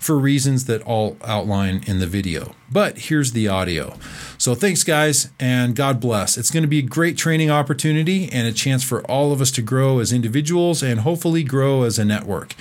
for 0.00 0.18
reasons 0.18 0.64
that 0.64 0.82
I'll 0.88 1.16
outline 1.24 1.84
in 1.86 2.00
the 2.00 2.06
video. 2.08 2.56
But 2.68 2.98
here's 2.98 3.30
the 3.30 3.46
audio. 3.46 3.96
So 4.38 4.56
thanks, 4.56 4.82
guys, 4.82 5.30
and 5.38 5.76
God 5.76 6.00
bless. 6.00 6.36
It's 6.36 6.50
going 6.50 6.64
to 6.64 6.68
be 6.68 6.80
a 6.80 6.82
great 6.82 7.16
training 7.16 7.50
opportunity 7.50 8.28
and 8.32 8.48
a 8.48 8.52
chance 8.52 8.82
for 8.82 9.02
all 9.08 9.32
of 9.32 9.40
us 9.40 9.52
to 9.52 9.62
grow 9.62 10.00
as 10.00 10.12
individuals 10.12 10.82
and 10.82 11.00
hopefully 11.00 11.44
grow 11.44 11.84
as 11.84 11.96
a 11.96 12.04
network. 12.04 12.56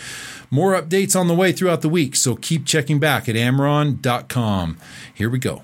More 0.52 0.80
updates 0.80 1.20
on 1.20 1.28
the 1.28 1.34
way 1.34 1.52
throughout 1.52 1.82
the 1.82 1.90
week, 1.90 2.16
so 2.16 2.36
keep 2.36 2.66
checking 2.66 3.00
back 3.00 3.28
at 3.28 3.36
amrron.com. 3.36 4.78
Here 5.12 5.30
we 5.30 5.40
go. 5.40 5.64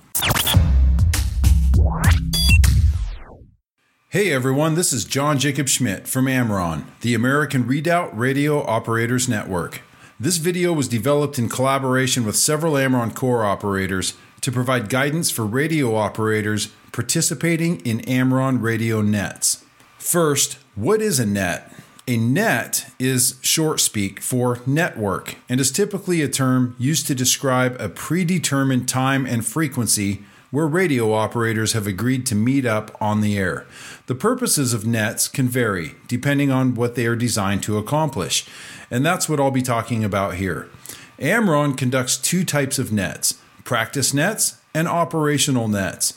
Hey 4.10 4.32
everyone, 4.32 4.76
this 4.76 4.92
is 4.92 5.06
John 5.06 5.38
Jacob 5.38 5.68
Schmidt 5.68 6.08
from 6.08 6.28
AmRRON, 6.28 6.86
the 7.02 7.14
American 7.14 7.68
Redoubt 7.68 8.18
Radio 8.18 8.66
Operators 8.66 9.30
Network. 9.30 9.82
This 10.20 10.38
video 10.38 10.74
was 10.74 10.88
developed 10.88 11.38
in 11.38 11.50
collaboration 11.50 12.26
with 12.26 12.36
several 12.36 12.78
AmRRON 12.78 13.14
Corps 13.14 13.46
operators 13.46 14.16
to 14.42 14.52
provide 14.52 14.90
guidance 14.90 15.30
for 15.30 15.46
radio 15.46 15.96
operators 15.96 16.70
participating 16.92 17.80
in 17.82 18.00
AmRRON 18.08 18.60
radio 18.62 19.02
nets. 19.02 19.64
First, 20.00 20.58
what 20.74 21.02
is 21.02 21.20
a 21.20 21.26
net? 21.26 21.72
A 22.08 22.18
net 22.18 22.90
is 22.98 23.38
short 23.42 23.82
speak 23.82 24.22
for 24.22 24.62
network 24.66 25.36
and 25.48 25.60
is 25.60 25.72
typically 25.72 26.22
a 26.22 26.30
term 26.30 26.76
used 26.80 27.06
to 27.08 27.14
describe 27.14 27.76
a 27.80 27.90
predetermined 27.90 28.88
time 28.88 29.26
and 29.28 29.46
frequency 29.46 30.24
where 30.58 30.66
radio 30.66 31.14
operators 31.14 31.74
have 31.74 31.86
agreed 31.86 32.26
to 32.26 32.34
meet 32.34 32.66
up 32.66 32.98
on 33.00 33.22
the 33.22 33.38
air. 33.38 33.68
The 34.08 34.16
purposes 34.16 34.74
of 34.74 34.88
nets 34.88 35.28
can 35.28 35.48
vary 35.48 35.94
depending 36.08 36.50
on 36.50 36.74
what 36.74 36.96
they 36.96 37.06
are 37.06 37.16
designed 37.16 37.62
to 37.62 37.78
accomplish 37.78 38.44
and 38.90 39.06
that's 39.06 39.30
what 39.30 39.40
I'll 39.40 39.52
be 39.52 39.62
talking 39.62 40.04
about 40.04 40.34
here. 40.34 40.68
AmRRON 41.20 41.78
conducts 41.78 42.18
two 42.18 42.44
types 42.44 42.80
of 42.80 42.92
nets 42.92 43.36
practice 43.66 44.16
nets 44.16 44.58
and 44.74 44.88
operational 44.88 45.68
nets. 45.68 46.16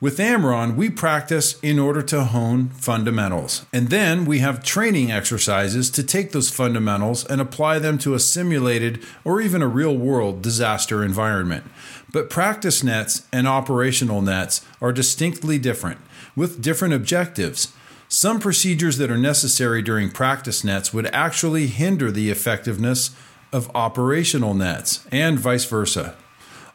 With 0.00 0.20
AmRRON, 0.20 0.76
we 0.76 0.90
practice 0.90 1.58
in 1.60 1.76
order 1.80 2.02
to 2.02 2.22
hone 2.22 2.68
fundamentals. 2.68 3.66
And 3.72 3.88
then 3.88 4.26
we 4.26 4.38
have 4.38 4.62
training 4.62 5.10
exercises 5.10 5.90
to 5.90 6.04
take 6.04 6.30
those 6.30 6.50
fundamentals 6.50 7.24
and 7.24 7.40
apply 7.40 7.80
them 7.80 7.98
to 7.98 8.14
a 8.14 8.20
simulated 8.20 9.04
or 9.24 9.40
even 9.40 9.60
a 9.60 9.66
real 9.66 9.96
world 9.96 10.40
disaster 10.40 11.02
environment. 11.02 11.64
But 12.10 12.30
practice 12.30 12.82
nets 12.82 13.26
and 13.32 13.46
operational 13.46 14.22
nets 14.22 14.64
are 14.80 14.92
distinctly 14.92 15.58
different, 15.58 16.00
with 16.34 16.62
different 16.62 16.94
objectives. 16.94 17.72
Some 18.08 18.40
procedures 18.40 18.96
that 18.96 19.10
are 19.10 19.18
necessary 19.18 19.82
during 19.82 20.10
practice 20.10 20.64
nets 20.64 20.94
would 20.94 21.06
actually 21.06 21.66
hinder 21.66 22.10
the 22.10 22.30
effectiveness 22.30 23.10
of 23.52 23.70
operational 23.74 24.54
nets, 24.54 25.06
and 25.12 25.38
vice 25.38 25.64
versa. 25.64 26.16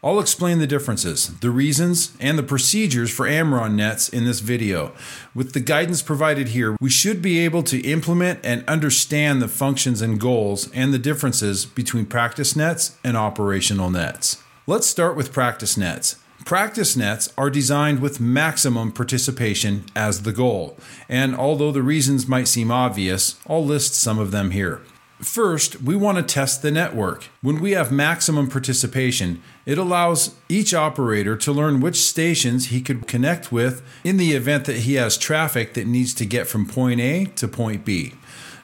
I'll 0.04 0.20
explain 0.20 0.58
the 0.58 0.66
differences, 0.66 1.28
the 1.40 1.50
reasons, 1.50 2.14
and 2.20 2.38
the 2.38 2.42
procedures 2.42 3.10
for 3.10 3.26
AmRRON 3.26 3.74
nets 3.74 4.08
in 4.08 4.26
this 4.26 4.40
video. 4.40 4.92
With 5.34 5.54
the 5.54 5.60
guidance 5.60 6.02
provided 6.02 6.48
here, 6.48 6.76
we 6.78 6.90
should 6.90 7.22
be 7.22 7.38
able 7.38 7.62
to 7.62 7.80
implement 7.80 8.40
and 8.44 8.68
understand 8.68 9.40
the 9.40 9.48
functions 9.48 10.02
and 10.02 10.20
goals 10.20 10.70
and 10.72 10.92
the 10.92 10.98
differences 10.98 11.64
between 11.64 12.04
practice 12.04 12.54
nets 12.54 12.98
and 13.02 13.16
operational 13.16 13.90
nets. 13.90 14.43
Let's 14.66 14.86
start 14.86 15.14
with 15.14 15.30
practice 15.30 15.76
nets. 15.76 16.16
Practice 16.46 16.96
nets 16.96 17.30
are 17.36 17.50
designed 17.50 18.00
with 18.00 18.18
maximum 18.18 18.92
participation 18.92 19.84
as 19.94 20.22
the 20.22 20.32
goal, 20.32 20.78
and 21.06 21.36
although 21.36 21.70
the 21.70 21.82
reasons 21.82 22.26
might 22.26 22.48
seem 22.48 22.70
obvious, 22.70 23.38
I'll 23.46 23.62
list 23.62 23.94
some 23.94 24.18
of 24.18 24.30
them 24.30 24.52
here. 24.52 24.80
First, 25.20 25.82
we 25.82 25.94
want 25.94 26.16
to 26.16 26.22
test 26.22 26.62
the 26.62 26.70
network. 26.70 27.28
When 27.42 27.60
we 27.60 27.72
have 27.72 27.92
maximum 27.92 28.48
participation, 28.48 29.42
it 29.66 29.76
allows 29.76 30.34
each 30.48 30.72
operator 30.72 31.36
to 31.36 31.52
learn 31.52 31.80
which 31.82 31.96
stations 31.96 32.68
he 32.68 32.80
could 32.80 33.06
connect 33.06 33.52
with 33.52 33.82
in 34.02 34.16
the 34.16 34.32
event 34.32 34.64
that 34.64 34.78
he 34.78 34.94
has 34.94 35.18
traffic 35.18 35.74
that 35.74 35.86
needs 35.86 36.14
to 36.14 36.24
get 36.24 36.46
from 36.46 36.64
point 36.64 37.02
A 37.02 37.26
to 37.36 37.46
point 37.46 37.84
B. 37.84 38.14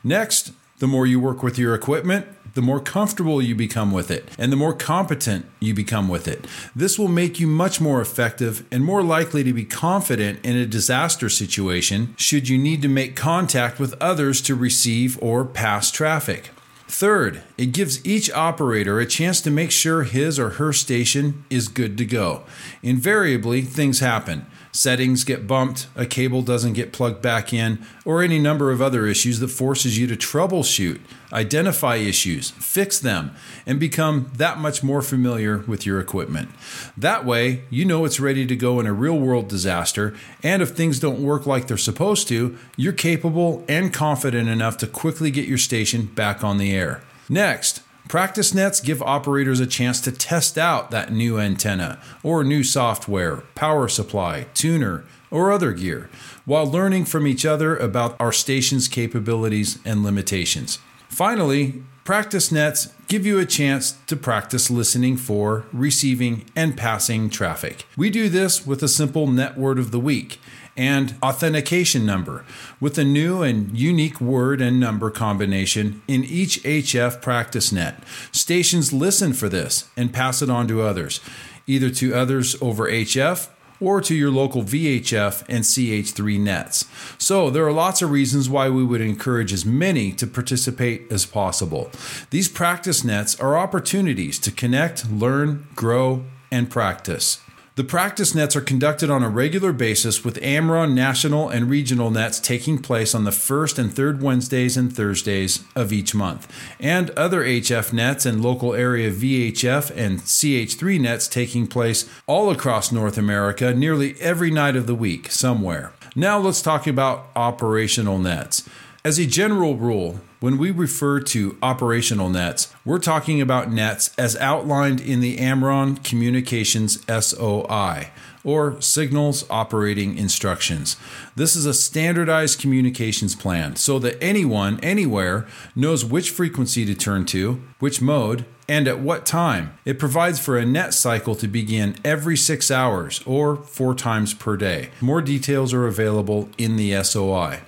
Next, 0.02 0.52
the 0.78 0.86
more 0.86 1.06
you 1.06 1.20
work 1.20 1.42
with 1.42 1.58
your 1.58 1.74
equipment, 1.74 2.26
the 2.54 2.62
more 2.62 2.80
comfortable 2.80 3.40
you 3.40 3.54
become 3.54 3.92
with 3.92 4.10
it 4.10 4.28
and 4.38 4.52
the 4.52 4.56
more 4.56 4.74
competent 4.74 5.46
you 5.60 5.74
become 5.74 6.08
with 6.08 6.26
it. 6.26 6.46
This 6.74 6.98
will 6.98 7.08
make 7.08 7.38
you 7.38 7.46
much 7.46 7.80
more 7.80 8.00
effective 8.00 8.66
and 8.70 8.84
more 8.84 9.02
likely 9.02 9.44
to 9.44 9.52
be 9.52 9.64
confident 9.64 10.44
in 10.44 10.56
a 10.56 10.66
disaster 10.66 11.28
situation 11.28 12.14
should 12.16 12.48
you 12.48 12.58
need 12.58 12.82
to 12.82 12.88
make 12.88 13.16
contact 13.16 13.78
with 13.78 13.94
others 14.00 14.40
to 14.42 14.54
receive 14.54 15.18
or 15.22 15.44
pass 15.44 15.90
traffic. 15.90 16.50
Third, 16.88 17.42
it 17.56 17.66
gives 17.66 18.04
each 18.04 18.32
operator 18.32 18.98
a 18.98 19.06
chance 19.06 19.40
to 19.42 19.50
make 19.50 19.70
sure 19.70 20.02
his 20.02 20.40
or 20.40 20.50
her 20.50 20.72
station 20.72 21.44
is 21.48 21.68
good 21.68 21.96
to 21.98 22.04
go. 22.04 22.42
Invariably, 22.82 23.62
things 23.62 24.00
happen 24.00 24.46
settings 24.72 25.24
get 25.24 25.46
bumped, 25.46 25.88
a 25.96 26.06
cable 26.06 26.42
doesn't 26.42 26.74
get 26.74 26.92
plugged 26.92 27.20
back 27.20 27.52
in, 27.52 27.84
or 28.04 28.22
any 28.22 28.38
number 28.38 28.70
of 28.70 28.80
other 28.80 29.06
issues 29.06 29.40
that 29.40 29.48
forces 29.48 29.98
you 29.98 30.06
to 30.06 30.16
troubleshoot, 30.16 31.00
identify 31.32 31.96
issues, 31.96 32.50
fix 32.50 32.98
them, 32.98 33.34
and 33.66 33.80
become 33.80 34.30
that 34.36 34.58
much 34.58 34.82
more 34.82 35.02
familiar 35.02 35.58
with 35.58 35.86
your 35.86 36.00
equipment. 36.00 36.48
That 36.96 37.24
way, 37.24 37.64
you 37.70 37.84
know 37.84 38.04
it's 38.04 38.20
ready 38.20 38.46
to 38.46 38.56
go 38.56 38.80
in 38.80 38.86
a 38.86 38.92
real 38.92 39.18
world 39.18 39.48
disaster, 39.48 40.14
and 40.42 40.62
if 40.62 40.70
things 40.70 40.98
don't 40.98 41.22
work 41.22 41.46
like 41.46 41.66
they're 41.66 41.76
supposed 41.76 42.28
to, 42.28 42.56
you're 42.76 42.92
capable 42.92 43.64
and 43.68 43.92
confident 43.92 44.48
enough 44.48 44.76
to 44.78 44.86
quickly 44.86 45.30
get 45.30 45.48
your 45.48 45.58
station 45.58 46.06
back 46.06 46.44
on 46.44 46.58
the 46.58 46.72
air. 46.72 47.02
Next, 47.28 47.82
Practice 48.10 48.52
nets 48.52 48.80
give 48.80 49.00
operators 49.02 49.60
a 49.60 49.68
chance 49.68 50.00
to 50.00 50.10
test 50.10 50.58
out 50.58 50.90
that 50.90 51.12
new 51.12 51.38
antenna 51.38 52.00
or 52.24 52.42
new 52.42 52.64
software, 52.64 53.36
power 53.54 53.86
supply, 53.86 54.48
tuner, 54.52 55.04
or 55.30 55.52
other 55.52 55.70
gear, 55.70 56.10
while 56.44 56.66
learning 56.66 57.04
from 57.04 57.24
each 57.24 57.46
other 57.46 57.76
about 57.76 58.16
our 58.18 58.32
station's 58.32 58.88
capabilities 58.88 59.78
and 59.84 60.02
limitations. 60.02 60.80
Finally, 61.08 61.84
practice 62.02 62.50
nets 62.50 62.88
give 63.06 63.24
you 63.24 63.38
a 63.38 63.46
chance 63.46 63.96
to 64.08 64.16
practice 64.16 64.72
listening 64.72 65.16
for, 65.16 65.66
receiving, 65.72 66.44
and 66.56 66.76
passing 66.76 67.30
traffic. 67.30 67.86
We 67.96 68.10
do 68.10 68.28
this 68.28 68.66
with 68.66 68.82
a 68.82 68.88
simple 68.88 69.28
net 69.28 69.56
word 69.56 69.78
of 69.78 69.92
the 69.92 70.00
week 70.00 70.40
and 70.76 71.14
authentication 71.22 72.06
number 72.06 72.44
with 72.80 72.98
a 72.98 73.04
new 73.04 73.42
and 73.42 73.76
unique 73.78 74.20
word 74.20 74.60
and 74.60 74.80
number 74.80 75.10
combination 75.10 76.02
in 76.08 76.24
each 76.24 76.62
HF 76.62 77.20
practice 77.20 77.72
net. 77.72 78.02
Stations 78.32 78.92
listen 78.92 79.32
for 79.32 79.48
this 79.48 79.88
and 79.96 80.12
pass 80.12 80.42
it 80.42 80.50
on 80.50 80.68
to 80.68 80.82
others, 80.82 81.20
either 81.66 81.90
to 81.90 82.14
others 82.14 82.56
over 82.62 82.90
HF 82.90 83.48
or 83.80 84.00
to 84.00 84.14
your 84.14 84.30
local 84.30 84.62
VHF 84.62 85.42
and 85.48 85.64
CH3 85.64 86.38
nets. 86.38 86.84
So, 87.18 87.50
there 87.50 87.66
are 87.66 87.72
lots 87.72 88.02
of 88.02 88.10
reasons 88.10 88.48
why 88.48 88.68
we 88.68 88.84
would 88.84 89.00
encourage 89.00 89.52
as 89.52 89.64
many 89.64 90.12
to 90.12 90.26
participate 90.26 91.10
as 91.10 91.24
possible. 91.24 91.90
These 92.30 92.48
practice 92.48 93.04
nets 93.04 93.40
are 93.40 93.56
opportunities 93.56 94.38
to 94.40 94.50
connect, 94.50 95.10
learn, 95.10 95.66
grow, 95.74 96.24
and 96.52 96.70
practice. 96.70 97.40
The 97.80 97.86
practice 97.86 98.34
nets 98.34 98.54
are 98.56 98.60
conducted 98.60 99.08
on 99.08 99.22
a 99.22 99.30
regular 99.30 99.72
basis 99.72 100.22
with 100.22 100.38
AmRRON 100.42 100.94
national 100.94 101.48
and 101.48 101.70
regional 101.70 102.10
nets 102.10 102.38
taking 102.38 102.76
place 102.76 103.14
on 103.14 103.24
the 103.24 103.32
first 103.32 103.78
and 103.78 103.90
third 103.90 104.20
Wednesdays 104.20 104.76
and 104.76 104.94
Thursdays 104.94 105.64
of 105.74 105.90
each 105.90 106.14
month, 106.14 106.46
and 106.78 107.08
other 107.12 107.42
HF 107.42 107.94
nets 107.94 108.26
and 108.26 108.42
local 108.42 108.74
area 108.74 109.10
VHF 109.10 109.96
and 109.96 110.20
CH3 110.20 111.00
nets 111.00 111.26
taking 111.26 111.66
place 111.66 112.06
all 112.26 112.50
across 112.50 112.92
North 112.92 113.16
America 113.16 113.72
nearly 113.72 114.14
every 114.20 114.50
night 114.50 114.76
of 114.76 114.86
the 114.86 114.94
week 114.94 115.32
somewhere. 115.32 115.94
Now 116.14 116.38
let's 116.38 116.60
talk 116.60 116.86
about 116.86 117.30
operational 117.34 118.18
nets. 118.18 118.68
As 119.06 119.18
a 119.18 119.24
general 119.24 119.78
rule, 119.78 120.20
When 120.40 120.56
we 120.56 120.70
refer 120.70 121.20
to 121.20 121.58
operational 121.62 122.30
nets, 122.30 122.72
we're 122.82 122.98
talking 122.98 123.42
about 123.42 123.70
nets 123.70 124.10
as 124.16 124.36
outlined 124.36 124.98
in 124.98 125.20
the 125.20 125.36
AmRRON 125.36 126.02
Communications 126.02 127.04
SOI 127.06 128.10
or 128.42 128.80
Signals 128.80 129.44
Operating 129.50 130.16
Instructions. 130.16 130.96
This 131.36 131.54
is 131.54 131.66
a 131.66 131.74
standardized 131.74 132.58
communications 132.58 133.34
plan 133.34 133.76
so 133.76 133.98
that 133.98 134.16
anyone, 134.22 134.80
anywhere, 134.82 135.46
knows 135.76 136.06
which 136.06 136.30
frequency 136.30 136.86
to 136.86 136.94
turn 136.94 137.26
to, 137.26 137.60
which 137.78 138.00
mode, 138.00 138.46
and 138.66 138.88
at 138.88 139.00
what 139.00 139.26
time. 139.26 139.76
It 139.84 139.98
provides 139.98 140.40
for 140.40 140.56
a 140.56 140.64
net 140.64 140.94
cycle 140.94 141.34
to 141.34 141.48
begin 141.48 141.96
every 142.02 142.38
six 142.38 142.70
hours 142.70 143.22
or 143.26 143.56
four 143.56 143.94
times 143.94 144.32
per 144.32 144.56
day. 144.56 144.88
More 145.02 145.20
details 145.20 145.74
are 145.74 145.86
available 145.86 146.48
in 146.56 146.76
the 146.76 147.02
SOI. 147.04 147.60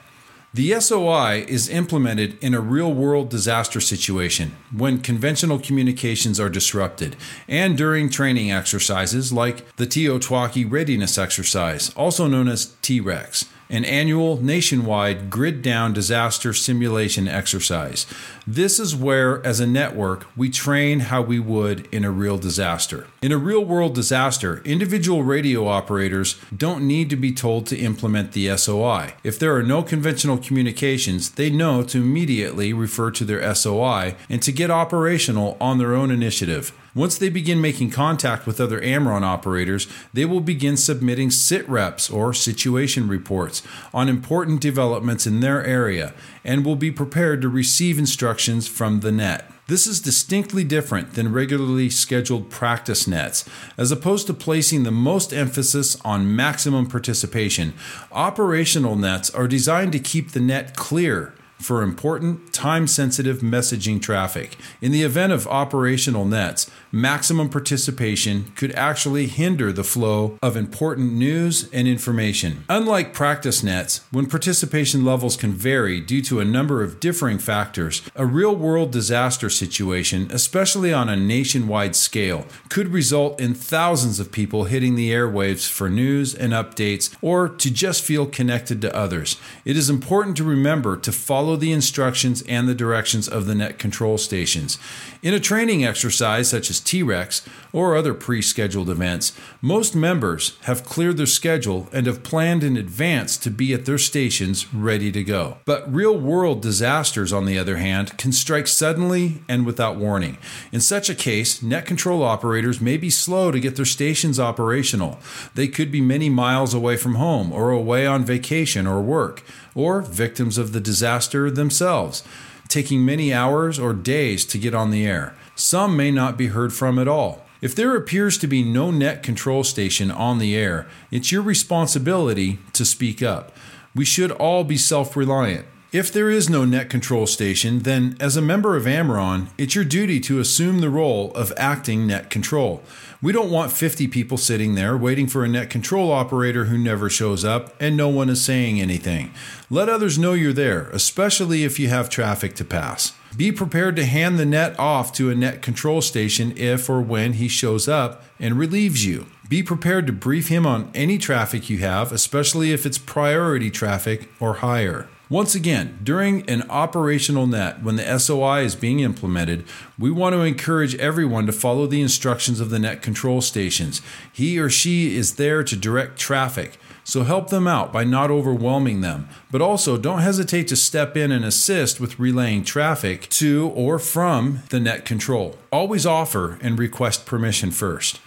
The 0.55 0.79
SOI 0.81 1.47
is 1.49 1.71
implemented 1.71 2.37
in 2.45 2.53
a 2.53 2.61
real 2.61 2.93
world 2.93 3.31
disaster 3.31 3.81
situation 3.81 4.55
when 4.71 5.01
conventional 5.01 5.59
communications 5.59 6.39
are 6.39 6.51
disrupted 6.51 7.17
and 7.49 7.75
during 7.75 8.11
training 8.11 8.53
exercises 8.53 9.33
like 9.33 9.75
the 9.77 9.87
TEOTWAWKI 9.87 10.71
Readiness 10.71 11.17
Exercise, 11.17 11.89
also 11.95 12.27
known 12.27 12.49
as 12.49 12.77
TREX 12.83 13.47
an 13.73 13.87
annual 13.87 14.41
nationwide 14.41 15.31
grid 15.31 15.63
down 15.63 15.95
disaster 15.95 16.53
simulation 16.53 17.27
exercise. 17.27 18.07
This 18.47 18.79
is 18.79 18.95
where, 18.95 19.45
as 19.47 19.61
a 19.61 19.67
network, 19.67 20.27
we 20.37 20.51
train 20.51 21.01
how 21.01 21.23
we 21.23 21.41
would 21.41 21.87
in 21.87 22.05
a 22.05 22.11
real 22.11 22.37
disaster. 22.37 23.07
In 23.23 23.33
a 23.33 23.39
real 23.39 23.65
world 23.65 23.95
disaster, 23.95 24.61
individual 24.65 25.23
radio 25.23 25.67
operators 25.67 26.39
don't 26.55 26.87
need 26.87 27.09
to 27.11 27.17
be 27.17 27.33
told 27.33 27.67
to 27.67 27.79
implement 27.79 28.33
the 28.33 28.55
SOI. 28.57 29.15
If 29.25 29.39
there 29.39 29.57
are 29.57 29.63
no 29.63 29.83
conventional 29.83 30.37
communications, 30.37 31.31
they 31.31 31.49
know 31.49 31.83
to 31.85 31.99
immediately 31.99 32.75
refer 32.75 33.11
to 33.13 33.25
their 33.25 33.55
SOI 33.55 34.17
and 34.29 34.43
to 34.43 34.53
get 34.53 34.71
operational 34.71 35.57
on 35.61 35.79
their 35.79 35.95
own 35.95 36.11
initiative. 36.11 36.73
Once 36.95 37.17
they 37.17 37.31
begin 37.31 37.61
making 37.61 37.91
contact 37.91 38.47
with 38.47 38.61
other 38.61 38.81
AmRRON 38.81 39.25
operators, 39.25 39.89
they 40.13 40.27
will 40.27 40.41
begin 40.41 40.77
submitting 40.77 41.31
sit 41.31 41.67
reps 41.69 42.11
or 42.11 42.35
situation 42.35 43.09
reports 43.09 43.63
on 43.95 44.09
important 44.11 44.61
developments 44.61 45.27
in 45.27 45.41
their 45.41 45.65
area 45.65 46.13
and 46.45 46.67
will 46.67 46.77
be 46.77 46.91
prepared 46.91 47.41
to 47.41 47.49
receive 47.49 47.99
instructions 47.99 48.69
from 48.69 49.01
the 49.01 49.13
net. 49.13 49.51
This 49.69 49.87
is 49.87 50.01
distinctly 50.01 50.65
different 50.65 51.15
than 51.15 51.33
regularly 51.33 51.89
scheduled 51.89 52.51
practice 52.51 53.07
nets. 53.07 53.49
As 53.79 53.91
opposed 53.91 54.27
to 54.27 54.35
placing 54.35 54.83
the 54.83 54.91
most 54.91 55.33
emphasis 55.33 55.97
on 56.05 56.37
maximum 56.37 56.89
participation, 56.89 57.73
operational 58.11 58.97
nets 58.97 59.31
are 59.31 59.49
designed 59.49 59.93
to 59.93 59.99
keep 59.99 60.33
the 60.33 60.41
net 60.41 60.77
clear 60.77 61.33
for 61.63 61.83
important, 61.83 62.53
time 62.53 62.87
sensitive 62.87 63.39
messaging 63.39 64.01
traffic. 64.03 64.57
In 64.81 64.93
the 64.93 65.03
event 65.03 65.33
of 65.33 65.47
operational 65.47 66.25
nets, 66.25 66.71
maximum 66.91 67.49
participation 67.49 68.53
could 68.55 68.75
actually 68.75 69.27
hinder 69.27 69.73
the 69.73 69.85
flow 69.85 70.39
of 70.43 70.57
important 70.57 71.13
news 71.15 71.71
and 71.73 71.89
information. 71.89 72.65
Unlike 72.69 73.15
practice 73.15 73.63
nets, 73.63 74.03
when 74.11 74.27
participation 74.27 75.05
levels 75.05 75.37
can 75.37 75.53
vary 75.53 76.01
due 76.01 76.21
to 76.23 76.41
a 76.41 76.45
number 76.45 76.83
of 76.83 77.01
differing 77.01 77.39
factors, 77.39 78.03
a 78.15 78.27
real 78.27 78.55
world 78.55 78.93
disaster 78.93 79.49
situation, 79.49 80.29
especially 80.31 80.93
on 80.93 81.09
a 81.09 81.17
nationwide 81.17 81.97
scale, 81.97 82.47
could 82.69 82.89
result 82.89 83.41
in 83.41 83.55
thousands 83.55 84.21
of 84.21 84.33
people 84.33 84.65
hitting 84.65 84.95
the 84.95 85.11
airwaves 85.11 85.69
for 85.69 85.89
news 85.89 86.35
and 86.35 86.53
updates 86.53 87.15
or 87.23 87.49
to 87.49 87.71
just 87.71 88.03
feel 88.03 88.27
connected 88.27 88.81
to 88.83 88.95
others. 88.95 89.37
It 89.65 89.77
is 89.77 89.89
important 89.89 90.37
to 90.37 90.45
remember 90.45 90.97
to 90.97 91.13
follow 91.13 91.52
follow 91.53 91.61
the 91.61 91.73
instructions 91.73 92.43
and 92.49 92.67
the 92.67 92.75
directions 92.75 93.29
of 93.29 93.45
the 93.45 93.55
net 93.55 93.79
control 93.79 94.17
stations. 94.17 94.79
In 95.23 95.35
a 95.35 95.41
training 95.41 95.85
exercise 95.85 96.49
such 96.49 96.71
as 96.71 96.81
T 96.81 97.03
Rex 97.03 97.43
or 97.75 97.95
other 97.95 98.15
pre 98.15 98.41
scheduled 98.41 98.89
events, 98.89 99.33
most 99.61 99.95
members 99.95 100.57
have 100.63 100.85
cleared 100.85 101.19
their 101.19 101.27
schedule 101.27 101.89
and 101.93 102.07
have 102.07 102.23
planned 102.23 102.65
in 102.65 102.79
advance 102.79 103.37
to 103.37 103.51
be 103.51 103.75
at 103.75 103.85
their 103.85 103.99
stations 103.99 104.73
ready 104.73 105.13
to 105.13 105.23
go. 105.23 105.59
But 105.67 105.93
real 105.93 106.19
world 106.19 106.63
disasters, 106.63 107.33
on 107.33 107.45
the 107.45 107.59
other 107.59 107.77
hand, 107.77 108.17
can 108.17 108.33
strike 108.33 108.67
suddenly 108.67 109.43
and 109.47 109.67
without 109.67 109.97
warning. 109.97 110.39
In 110.73 110.81
such 110.81 111.11
a 111.11 111.15
case, 111.15 111.63
net 111.63 111.85
control 111.85 112.23
operators 112.23 112.81
may 112.81 112.97
be 112.97 113.11
slow 113.11 113.51
to 113.51 113.61
get 113.61 113.77
their 113.77 113.85
stations 113.85 114.41
operational. 114.41 115.19
They 115.55 115.69
could 115.69 115.93
be 115.93 116.01
many 116.01 116.31
miles 116.31 116.73
away 116.73 116.97
from 116.97 117.17
home 117.17 117.53
or 117.53 117.71
away 117.71 118.07
on 118.07 118.25
vacation 118.25 118.87
or 118.87 119.03
work 119.03 119.43
or 119.75 120.03
victims 120.03 120.59
of 120.59 120.73
the 120.73 120.81
disaster 120.81 121.51
themselves, 121.51 122.23
taking 122.69 123.05
many 123.05 123.33
hours 123.33 123.79
or 123.79 123.93
days 123.93 124.45
to 124.47 124.59
get 124.59 124.75
on 124.75 124.91
the 124.91 125.07
air. 125.07 125.35
Some 125.55 125.97
may 125.97 126.11
not 126.11 126.37
be 126.37 126.49
heard 126.49 126.73
from 126.73 126.99
at 126.99 127.09
all. 127.09 127.45
If 127.61 127.77
there 127.77 127.95
appears 127.95 128.39
to 128.39 128.47
be 128.47 128.65
no 128.65 128.91
net 128.91 129.23
control 129.23 129.63
station 129.63 130.11
on 130.11 130.39
the 130.39 130.57
air, 130.57 130.89
it's 131.11 131.31
your 131.31 131.43
responsibility 131.43 132.59
to 132.73 132.85
speak 132.85 133.23
up. 133.23 133.53
We 133.95 134.05
should 134.05 134.33
all 134.33 134.65
be 134.65 134.77
self 134.77 135.17
reliant. 135.17 135.67
If 135.93 136.11
there 136.11 136.31
is 136.31 136.49
no 136.49 136.65
net 136.65 136.89
control 136.89 137.27
station, 137.27 137.81
then 137.81 138.17
as 138.19 138.35
a 138.35 138.41
member 138.41 138.77
of 138.77 138.87
AmRRON, 138.87 139.49
it's 139.59 139.75
your 139.75 139.85
duty 139.85 140.21
to 140.21 140.41
assume 140.41 140.81
the 140.81 140.89
role 140.89 141.31
of 141.35 141.53
acting 141.59 142.07
net 142.07 142.31
control. 142.31 142.83
We 143.21 143.31
don't 143.31 143.51
want 143.51 143.73
50 143.73 144.09
people 144.09 144.39
sitting 144.39 144.75
there 144.75 144.97
waiting 144.97 145.27
for 145.27 145.45
a 145.45 145.49
net 145.49 145.69
control 145.69 146.11
operator 146.11 146.65
who 146.65 146.79
never 146.79 147.11
shows 147.11 147.45
up 147.45 147.75
and 147.79 147.95
no 147.95 148.09
one 148.09 148.31
is 148.31 148.43
saying 148.43 148.81
anything. 148.81 149.35
Let 149.69 149.91
others 149.91 150.19
know 150.19 150.33
you're 150.33 150.55
there, 150.55 150.89
especially 150.95 151.63
if 151.63 151.79
you 151.79 151.89
have 151.91 152.09
traffic 152.09 152.55
to 152.55 152.65
pass. 152.65 153.13
Be 153.37 153.53
prepared 153.53 153.95
to 153.97 154.07
hand 154.07 154.39
the 154.39 154.47
net 154.47 154.79
off 154.79 155.13
to 155.17 155.29
a 155.29 155.35
net 155.35 155.61
control 155.61 156.01
station 156.01 156.55
if 156.57 156.89
or 156.89 157.03
when 157.03 157.35
he 157.35 157.49
shows 157.49 157.87
up 157.87 158.25
and 158.41 158.59
relieves 158.59 159.05
you. 159.05 159.27
Be 159.47 159.63
prepared 159.63 160.07
to 160.07 160.13
brief 160.15 160.49
him 160.49 160.67
on 160.67 160.91
any 160.95 161.19
traffic 161.19 161.69
you 161.69 161.79
have, 161.79 162.13
especially 162.13 162.73
if 162.73 162.87
it's 162.87 162.97
priority 162.97 163.71
traffic 163.71 164.31
or 164.41 164.55
higher. 164.55 165.07
Once 165.29 165.55
again, 165.55 165.99
during 166.03 166.49
an 166.49 166.63
operational 166.69 167.47
net, 167.47 167.83
when 167.83 167.97
the 167.97 168.19
SOI 168.19 168.61
is 168.63 168.75
being 168.75 169.01
implemented, 169.01 169.65
we 169.99 170.11
want 170.11 170.35
to 170.35 170.43
encourage 170.43 170.95
everyone 170.97 171.47
to 171.47 171.53
follow 171.53 171.87
the 171.87 172.03
instructions 172.03 172.61
of 172.61 172.69
the 172.69 172.79
net 172.79 173.01
control 173.01 173.41
stations. 173.41 174.03
He 174.31 174.59
or 174.59 174.69
she 174.69 175.17
is 175.17 175.37
there 175.37 175.65
to 175.65 175.77
direct 175.77 176.19
traffic. 176.19 176.79
So 177.05 177.25
help 177.25 177.51
them 177.51 177.67
out 177.67 177.93
by 177.93 178.05
not 178.05 178.31
overwhelming 178.31 179.01
them, 179.01 179.29
but 179.51 179.63
also 179.63 179.97
don't 179.97 180.21
hesitate 180.21 180.69
to 180.69 180.77
step 180.77 181.17
in 181.17 181.33
and 181.33 181.45
assist 181.45 181.99
with 181.99 182.21
relaying 182.21 182.65
traffic 182.65 183.29
to 183.31 183.73
or 183.75 183.99
from 183.99 184.61
the 184.69 184.79
net 184.79 185.05
control. 185.05 185.59
Always 185.73 186.07
offer 186.07 186.59
and 186.61 186.79
request 186.79 187.27
permission 187.27 187.73
first. 187.73 188.21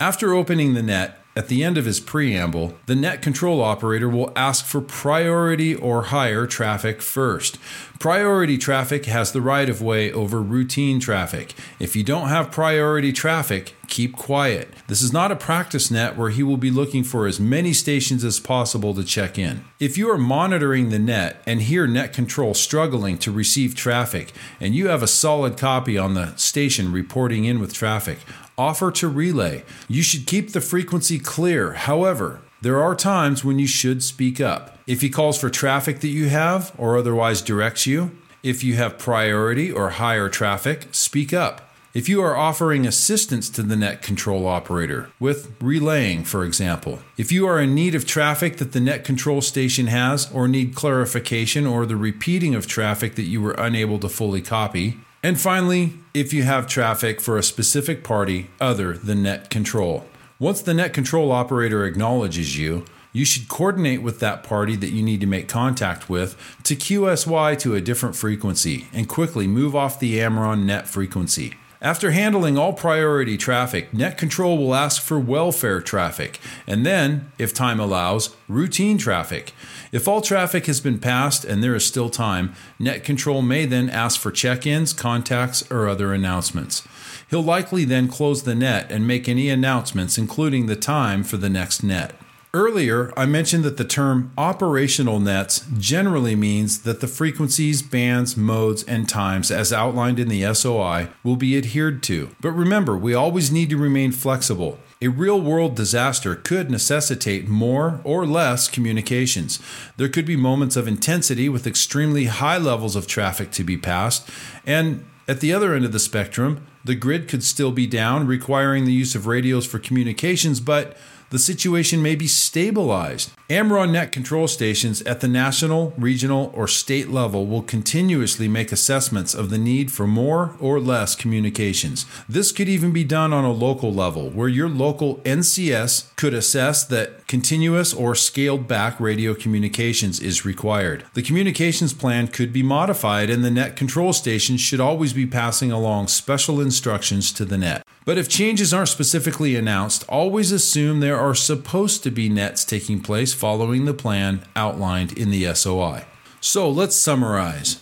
After 0.00 0.34
opening 0.34 0.74
the 0.74 0.82
net, 0.82 1.20
at 1.36 1.48
the 1.48 1.62
end 1.62 1.76
of 1.76 1.84
his 1.84 2.00
preamble, 2.00 2.74
the 2.86 2.96
net 2.96 3.20
control 3.20 3.60
operator 3.62 4.08
will 4.08 4.32
ask 4.34 4.64
for 4.64 4.80
priority 4.80 5.74
or 5.74 6.04
higher 6.04 6.46
traffic 6.46 7.02
first. 7.02 7.58
Priority 7.98 8.56
traffic 8.56 9.04
has 9.04 9.32
the 9.32 9.42
right 9.42 9.68
of 9.68 9.82
way 9.82 10.10
over 10.10 10.42
routine 10.42 10.98
traffic. 10.98 11.54
If 11.78 11.94
you 11.94 12.02
don't 12.02 12.28
have 12.28 12.50
priority 12.50 13.12
traffic, 13.12 13.74
keep 13.88 14.16
quiet. 14.16 14.72
This 14.86 15.02
is 15.02 15.12
not 15.12 15.30
a 15.30 15.36
practice 15.36 15.90
net 15.90 16.16
where 16.16 16.30
he 16.30 16.42
will 16.42 16.56
be 16.56 16.70
looking 16.70 17.04
for 17.04 17.26
as 17.26 17.38
many 17.38 17.72
stations 17.72 18.24
as 18.24 18.40
possible 18.40 18.94
to 18.94 19.04
check 19.04 19.38
in. 19.38 19.64
If 19.78 19.98
you 19.98 20.10
are 20.10 20.18
monitoring 20.18 20.88
the 20.88 20.98
net 20.98 21.42
and 21.46 21.62
hear 21.62 21.86
net 21.86 22.12
control 22.12 22.54
struggling 22.54 23.18
to 23.18 23.30
receive 23.30 23.74
traffic, 23.74 24.32
and 24.58 24.74
you 24.74 24.88
have 24.88 25.02
a 25.02 25.06
solid 25.06 25.56
copy 25.56 25.98
on 25.98 26.14
the 26.14 26.34
station 26.36 26.92
reporting 26.92 27.44
in 27.44 27.60
with 27.60 27.74
traffic, 27.74 28.18
offer 28.58 28.90
to 28.92 29.08
relay. 29.08 29.64
You 29.88 30.02
should 30.02 30.26
keep 30.26 30.52
the 30.52 30.60
frequency 30.60 31.18
clear. 31.18 31.74
However, 31.74 32.40
there 32.62 32.82
are 32.82 32.94
times 32.94 33.44
when 33.44 33.58
you 33.58 33.66
should 33.66 34.02
speak 34.02 34.40
up. 34.40 34.78
If 34.86 35.00
he 35.00 35.10
calls 35.10 35.38
for 35.38 35.50
traffic 35.50 36.00
that 36.00 36.08
you 36.08 36.28
have 36.28 36.72
or 36.78 36.96
otherwise 36.96 37.42
directs 37.42 37.86
you, 37.86 38.16
if 38.42 38.62
you 38.62 38.76
have 38.76 38.98
priority 38.98 39.70
or 39.70 39.90
higher 39.90 40.28
traffic, 40.28 40.86
speak 40.92 41.32
up. 41.32 41.62
If 41.96 42.10
you 42.10 42.22
are 42.22 42.36
offering 42.36 42.86
assistance 42.86 43.48
to 43.50 43.62
the 43.62 43.74
net 43.74 44.02
control 44.02 44.46
operator, 44.46 45.08
with 45.18 45.54
relaying, 45.62 46.24
for 46.24 46.44
example, 46.44 46.98
if 47.16 47.32
you 47.32 47.46
are 47.46 47.58
in 47.58 47.74
need 47.74 47.94
of 47.94 48.04
traffic 48.04 48.58
that 48.58 48.72
the 48.72 48.80
net 48.80 49.02
control 49.02 49.40
station 49.40 49.86
has, 49.86 50.30
or 50.30 50.46
need 50.46 50.74
clarification 50.74 51.66
or 51.66 51.86
the 51.86 51.96
repeating 51.96 52.54
of 52.54 52.66
traffic 52.66 53.14
that 53.14 53.22
you 53.22 53.40
were 53.40 53.52
unable 53.52 53.98
to 54.00 54.10
fully 54.10 54.42
copy, 54.42 55.00
and 55.26 55.40
finally, 55.40 55.94
if 56.14 56.32
you 56.32 56.44
have 56.44 56.68
traffic 56.68 57.20
for 57.20 57.36
a 57.36 57.42
specific 57.42 58.04
party 58.04 58.48
other 58.60 58.96
than 58.96 59.24
net 59.24 59.50
control. 59.50 60.06
Once 60.38 60.62
the 60.62 60.72
net 60.72 60.92
control 60.92 61.32
operator 61.32 61.84
acknowledges 61.84 62.56
you, 62.56 62.84
you 63.12 63.24
should 63.24 63.48
coordinate 63.48 64.02
with 64.02 64.20
that 64.20 64.44
party 64.44 64.76
that 64.76 64.92
you 64.92 65.02
need 65.02 65.20
to 65.20 65.26
make 65.26 65.48
contact 65.48 66.08
with 66.08 66.36
to 66.62 66.76
QSY 66.76 67.58
to 67.58 67.74
a 67.74 67.80
different 67.80 68.14
frequency 68.14 68.86
and 68.92 69.08
quickly 69.08 69.48
move 69.48 69.74
off 69.74 69.98
the 69.98 70.20
AmRRON 70.20 70.64
net 70.64 70.86
frequency. 70.86 71.54
After 71.82 72.10
handling 72.10 72.56
all 72.56 72.72
priority 72.72 73.36
traffic, 73.36 73.92
Net 73.92 74.16
Control 74.16 74.56
will 74.56 74.74
ask 74.74 75.02
for 75.02 75.18
welfare 75.18 75.82
traffic, 75.82 76.40
and 76.66 76.86
then, 76.86 77.30
if 77.38 77.52
time 77.52 77.78
allows, 77.78 78.34
routine 78.48 78.96
traffic. 78.96 79.52
If 79.92 80.08
all 80.08 80.22
traffic 80.22 80.66
has 80.66 80.80
been 80.80 80.98
passed 80.98 81.44
and 81.44 81.62
there 81.62 81.74
is 81.74 81.84
still 81.84 82.08
time, 82.08 82.54
Net 82.78 83.04
Control 83.04 83.42
may 83.42 83.66
then 83.66 83.90
ask 83.90 84.18
for 84.18 84.30
check 84.30 84.66
ins, 84.66 84.94
contacts, 84.94 85.70
or 85.70 85.86
other 85.86 86.14
announcements. 86.14 86.82
He'll 87.28 87.42
likely 87.42 87.84
then 87.84 88.08
close 88.08 88.44
the 88.44 88.54
net 88.54 88.90
and 88.90 89.06
make 89.06 89.28
any 89.28 89.50
announcements, 89.50 90.16
including 90.16 90.66
the 90.66 90.76
time 90.76 91.24
for 91.24 91.36
the 91.36 91.50
next 91.50 91.82
net. 91.82 92.14
Earlier, 92.54 93.12
I 93.16 93.26
mentioned 93.26 93.64
that 93.64 93.76
the 93.76 93.84
term 93.84 94.32
operational 94.38 95.20
nets 95.20 95.66
generally 95.76 96.34
means 96.34 96.82
that 96.82 97.00
the 97.00 97.06
frequencies, 97.06 97.82
bands, 97.82 98.36
modes, 98.36 98.82
and 98.84 99.08
times 99.08 99.50
as 99.50 99.72
outlined 99.72 100.18
in 100.18 100.28
the 100.28 100.54
SOI 100.54 101.08
will 101.22 101.36
be 101.36 101.58
adhered 101.58 102.02
to. 102.04 102.30
But 102.40 102.52
remember, 102.52 102.96
we 102.96 103.12
always 103.12 103.52
need 103.52 103.68
to 103.70 103.76
remain 103.76 104.12
flexible. 104.12 104.78
A 105.02 105.08
real 105.08 105.38
world 105.38 105.74
disaster 105.74 106.34
could 106.34 106.70
necessitate 106.70 107.46
more 107.46 108.00
or 108.02 108.24
less 108.24 108.68
communications. 108.68 109.60
There 109.98 110.08
could 110.08 110.24
be 110.24 110.36
moments 110.36 110.76
of 110.76 110.88
intensity 110.88 111.50
with 111.50 111.66
extremely 111.66 112.24
high 112.24 112.56
levels 112.56 112.96
of 112.96 113.06
traffic 113.06 113.50
to 113.52 113.64
be 113.64 113.76
passed, 113.76 114.26
and 114.64 115.04
at 115.28 115.40
the 115.40 115.52
other 115.52 115.74
end 115.74 115.84
of 115.84 115.92
the 115.92 115.98
spectrum, 115.98 116.66
the 116.82 116.94
grid 116.94 117.28
could 117.28 117.42
still 117.42 117.72
be 117.72 117.86
down, 117.86 118.26
requiring 118.26 118.86
the 118.86 118.92
use 118.92 119.14
of 119.14 119.26
radios 119.26 119.66
for 119.66 119.78
communications, 119.78 120.60
but 120.60 120.96
the 121.30 121.38
situation 121.38 122.02
may 122.02 122.14
be 122.14 122.26
stabilized. 122.26 123.30
AmRRON 123.48 123.92
net 123.92 124.10
control 124.10 124.48
stations 124.48 125.02
at 125.02 125.20
the 125.20 125.28
national, 125.28 125.94
regional, 125.96 126.50
or 126.52 126.66
state 126.66 127.10
level 127.10 127.46
will 127.46 127.62
continuously 127.62 128.48
make 128.48 128.72
assessments 128.72 129.34
of 129.34 129.50
the 129.50 129.58
need 129.58 129.92
for 129.92 130.04
more 130.04 130.56
or 130.58 130.80
less 130.80 131.14
communications. 131.14 132.06
This 132.28 132.50
could 132.50 132.68
even 132.68 132.90
be 132.90 133.04
done 133.04 133.32
on 133.32 133.44
a 133.44 133.52
local 133.52 133.94
level, 133.94 134.30
where 134.30 134.48
your 134.48 134.68
local 134.68 135.18
NCS 135.18 136.12
could 136.16 136.34
assess 136.34 136.84
that 136.86 137.28
continuous 137.28 137.94
or 137.94 138.16
scaled 138.16 138.66
back 138.66 138.98
radio 138.98 139.32
communications 139.32 140.18
is 140.18 140.44
required. 140.44 141.04
The 141.14 141.22
communications 141.22 141.92
plan 141.92 142.26
could 142.26 142.52
be 142.52 142.64
modified, 142.64 143.30
and 143.30 143.44
the 143.44 143.50
net 143.52 143.76
control 143.76 144.12
station 144.12 144.56
should 144.56 144.80
always 144.80 145.12
be 145.12 145.26
passing 145.26 145.70
along 145.70 146.08
special 146.08 146.60
instructions 146.60 147.30
to 147.34 147.44
the 147.44 147.58
net. 147.58 147.84
But 148.04 148.18
if 148.18 148.28
changes 148.28 148.74
aren't 148.74 148.88
specifically 148.88 149.54
announced, 149.54 150.04
always 150.08 150.50
assume 150.50 150.98
there 150.98 151.18
are 151.18 151.34
supposed 151.34 152.02
to 152.04 152.10
be 152.10 152.28
nets 152.28 152.64
taking 152.64 153.00
place 153.00 153.35
following 153.36 153.84
the 153.84 153.94
plan 153.94 154.44
outlined 154.56 155.16
in 155.16 155.30
the 155.30 155.54
SOI. 155.54 156.04
So 156.40 156.68
let's 156.68 156.96
summarize. 156.96 157.80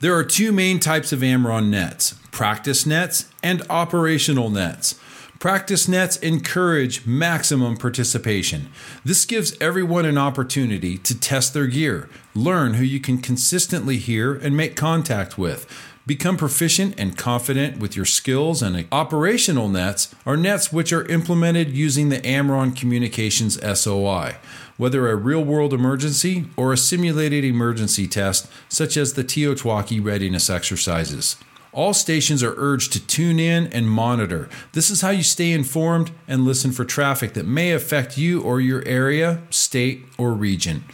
There 0.00 0.14
are 0.14 0.24
two 0.24 0.50
main 0.50 0.80
types 0.80 1.12
of 1.12 1.22
AmRRON 1.22 1.68
nets 1.68 2.14
practice 2.30 2.86
nets 2.86 3.26
and 3.42 3.62
operational 3.68 4.50
nets. 4.50 4.98
Practice 5.38 5.88
nets 5.88 6.16
encourage 6.18 7.06
maximum 7.06 7.76
participation. 7.76 8.68
This 9.04 9.24
gives 9.24 9.56
everyone 9.60 10.04
an 10.04 10.18
opportunity 10.18 10.98
to 10.98 11.18
test 11.18 11.54
their 11.54 11.66
gear, 11.66 12.08
learn 12.34 12.74
who 12.74 12.84
you 12.84 13.00
can 13.00 13.18
consistently 13.18 13.96
hear 13.96 14.34
and 14.34 14.56
make 14.56 14.76
contact 14.76 15.38
with 15.38 15.66
Become 16.10 16.38
proficient 16.38 16.98
and 16.98 17.16
confident 17.16 17.78
with 17.78 17.94
your 17.94 18.04
skills 18.04 18.62
and 18.62 18.84
operational 18.90 19.68
nets 19.68 20.12
are 20.26 20.36
nets 20.36 20.72
which 20.72 20.92
are 20.92 21.06
implemented 21.06 21.70
using 21.70 22.08
the 22.08 22.26
AmRRON 22.26 22.72
Communications 22.74 23.60
SOI, 23.78 24.34
whether 24.80 25.10
a 25.10 25.14
real 25.14 25.44
world 25.44 25.74
emergency 25.74 26.46
or 26.56 26.72
a 26.72 26.76
simulated 26.78 27.44
emergency 27.44 28.08
test, 28.08 28.50
such 28.70 28.96
as 28.96 29.12
the 29.12 29.22
TEOTWAWKI 29.22 30.02
readiness 30.02 30.48
exercises. 30.48 31.36
All 31.70 31.92
stations 31.92 32.42
are 32.42 32.54
urged 32.56 32.94
to 32.94 33.06
tune 33.06 33.38
in 33.38 33.66
and 33.74 33.90
monitor. 33.90 34.48
This 34.72 34.88
is 34.88 35.02
how 35.02 35.10
you 35.10 35.22
stay 35.22 35.52
informed 35.52 36.12
and 36.26 36.46
listen 36.46 36.72
for 36.72 36.86
traffic 36.86 37.34
that 37.34 37.44
may 37.44 37.72
affect 37.72 38.16
you 38.16 38.40
or 38.40 38.58
your 38.58 38.82
area, 38.86 39.42
state, 39.50 40.06
or 40.16 40.32
region. 40.32 40.84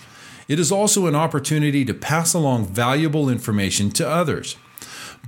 It 0.49 0.59
is 0.59 0.72
also 0.72 1.07
an 1.07 1.14
opportunity 1.14 1.85
to 1.85 1.94
pass 1.94 2.35
along 2.35 2.66
valuable 2.66 3.29
information 3.29 3.90
to 3.92 4.09
others. 4.09 4.57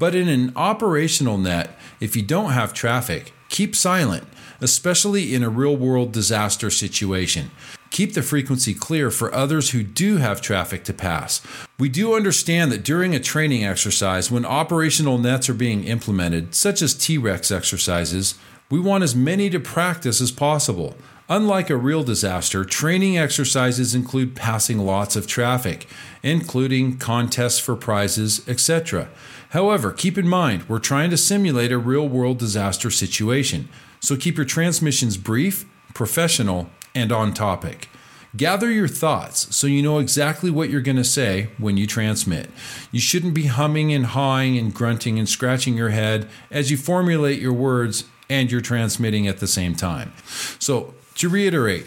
But 0.01 0.17
in 0.17 0.29
an 0.29 0.53
operational 0.57 1.39
net, 1.39 1.79
if 2.01 2.17
you 2.17 2.23
don't 2.23 2.51
have 2.51 2.75
traffic, 2.75 3.33
keep 3.49 3.77
silent, 3.77 4.25
especially 4.61 5.35
in 5.35 5.43
a 5.43 5.49
real 5.49 5.77
world 5.77 6.13
disaster 6.13 6.71
situation. 6.71 7.51
Keep 7.91 8.15
the 8.15 8.23
frequency 8.23 8.75
clear 8.75 9.11
for 9.11 9.35
others 9.35 9.71
who 9.71 9.83
do 9.83 10.19
have 10.19 10.41
traffic 10.41 10.85
to 10.85 10.93
pass. 10.93 11.41
We 11.79 11.89
do 11.89 12.15
understand 12.15 12.71
that 12.73 12.85
during 12.85 13.15
a 13.15 13.21
training 13.21 13.65
exercise, 13.65 14.31
when 14.31 14.45
operational 14.45 15.19
nets 15.19 15.49
are 15.49 15.55
being 15.55 15.85
implemented, 15.85 16.55
such 16.55 16.83
as 16.83 16.95
T 16.95 17.17
Rex 17.17 17.51
exercises, 17.51 18.35
we 18.71 18.79
want 18.79 19.05
as 19.05 19.17
many 19.17 19.49
to 19.51 19.61
practice 19.61 20.21
as 20.21 20.31
possible. 20.31 20.95
Unlike 21.31 21.69
a 21.69 21.77
real 21.77 22.03
disaster, 22.03 22.65
training 22.65 23.19
exercises 23.19 23.95
include 23.95 24.35
passing 24.35 24.79
lots 24.79 25.15
of 25.15 25.27
traffic, 25.27 25.87
including 26.23 26.97
contests 26.97 27.59
for 27.59 27.77
prizes, 27.77 28.47
etc. 28.49 29.09
However, 29.51 29.93
keep 29.93 30.17
in 30.17 30.27
mind, 30.27 30.69
we're 30.69 30.79
trying 30.79 31.11
to 31.11 31.19
simulate 31.19 31.71
a 31.71 31.79
real 31.79 32.09
world 32.09 32.39
disaster 32.39 32.91
situation, 32.91 33.69
so 34.01 34.17
keep 34.17 34.37
your 34.37 34.47
transmissions 34.47 35.17
brief, 35.17 35.67
professional, 35.95 36.71
and 36.95 37.13
on 37.13 37.33
topic. 37.35 37.89
Gather 38.37 38.71
your 38.71 38.89
thoughts 38.89 39.55
so 39.57 39.67
you 39.67 39.83
know 39.83 39.99
exactly 39.99 40.51
what 40.51 40.69
you're 40.69 40.83
going 40.83 40.97
to 40.97 41.05
say 41.05 41.49
when 41.57 41.77
you 41.77 41.87
transmit. 41.87 42.51
You 42.93 43.01
shouldn't 43.01 43.35
be 43.35 43.47
humming 43.47 43.93
and 43.93 44.07
hawing 44.07 44.59
and 44.59 44.73
grunting 44.73 45.19
and 45.19 45.29
scratching 45.29 45.77
your 45.77 45.89
head 45.91 46.29
as 46.51 46.71
you 46.71 46.77
formulate 46.77 47.41
your 47.41 47.55
words 47.55 48.05
and 48.29 48.53
you're 48.53 48.61
transmitting 48.61 49.27
at 49.27 49.39
the 49.39 49.47
same 49.47 49.75
time. 49.75 50.13
So, 50.59 50.95
to 51.17 51.29
reiterate, 51.29 51.87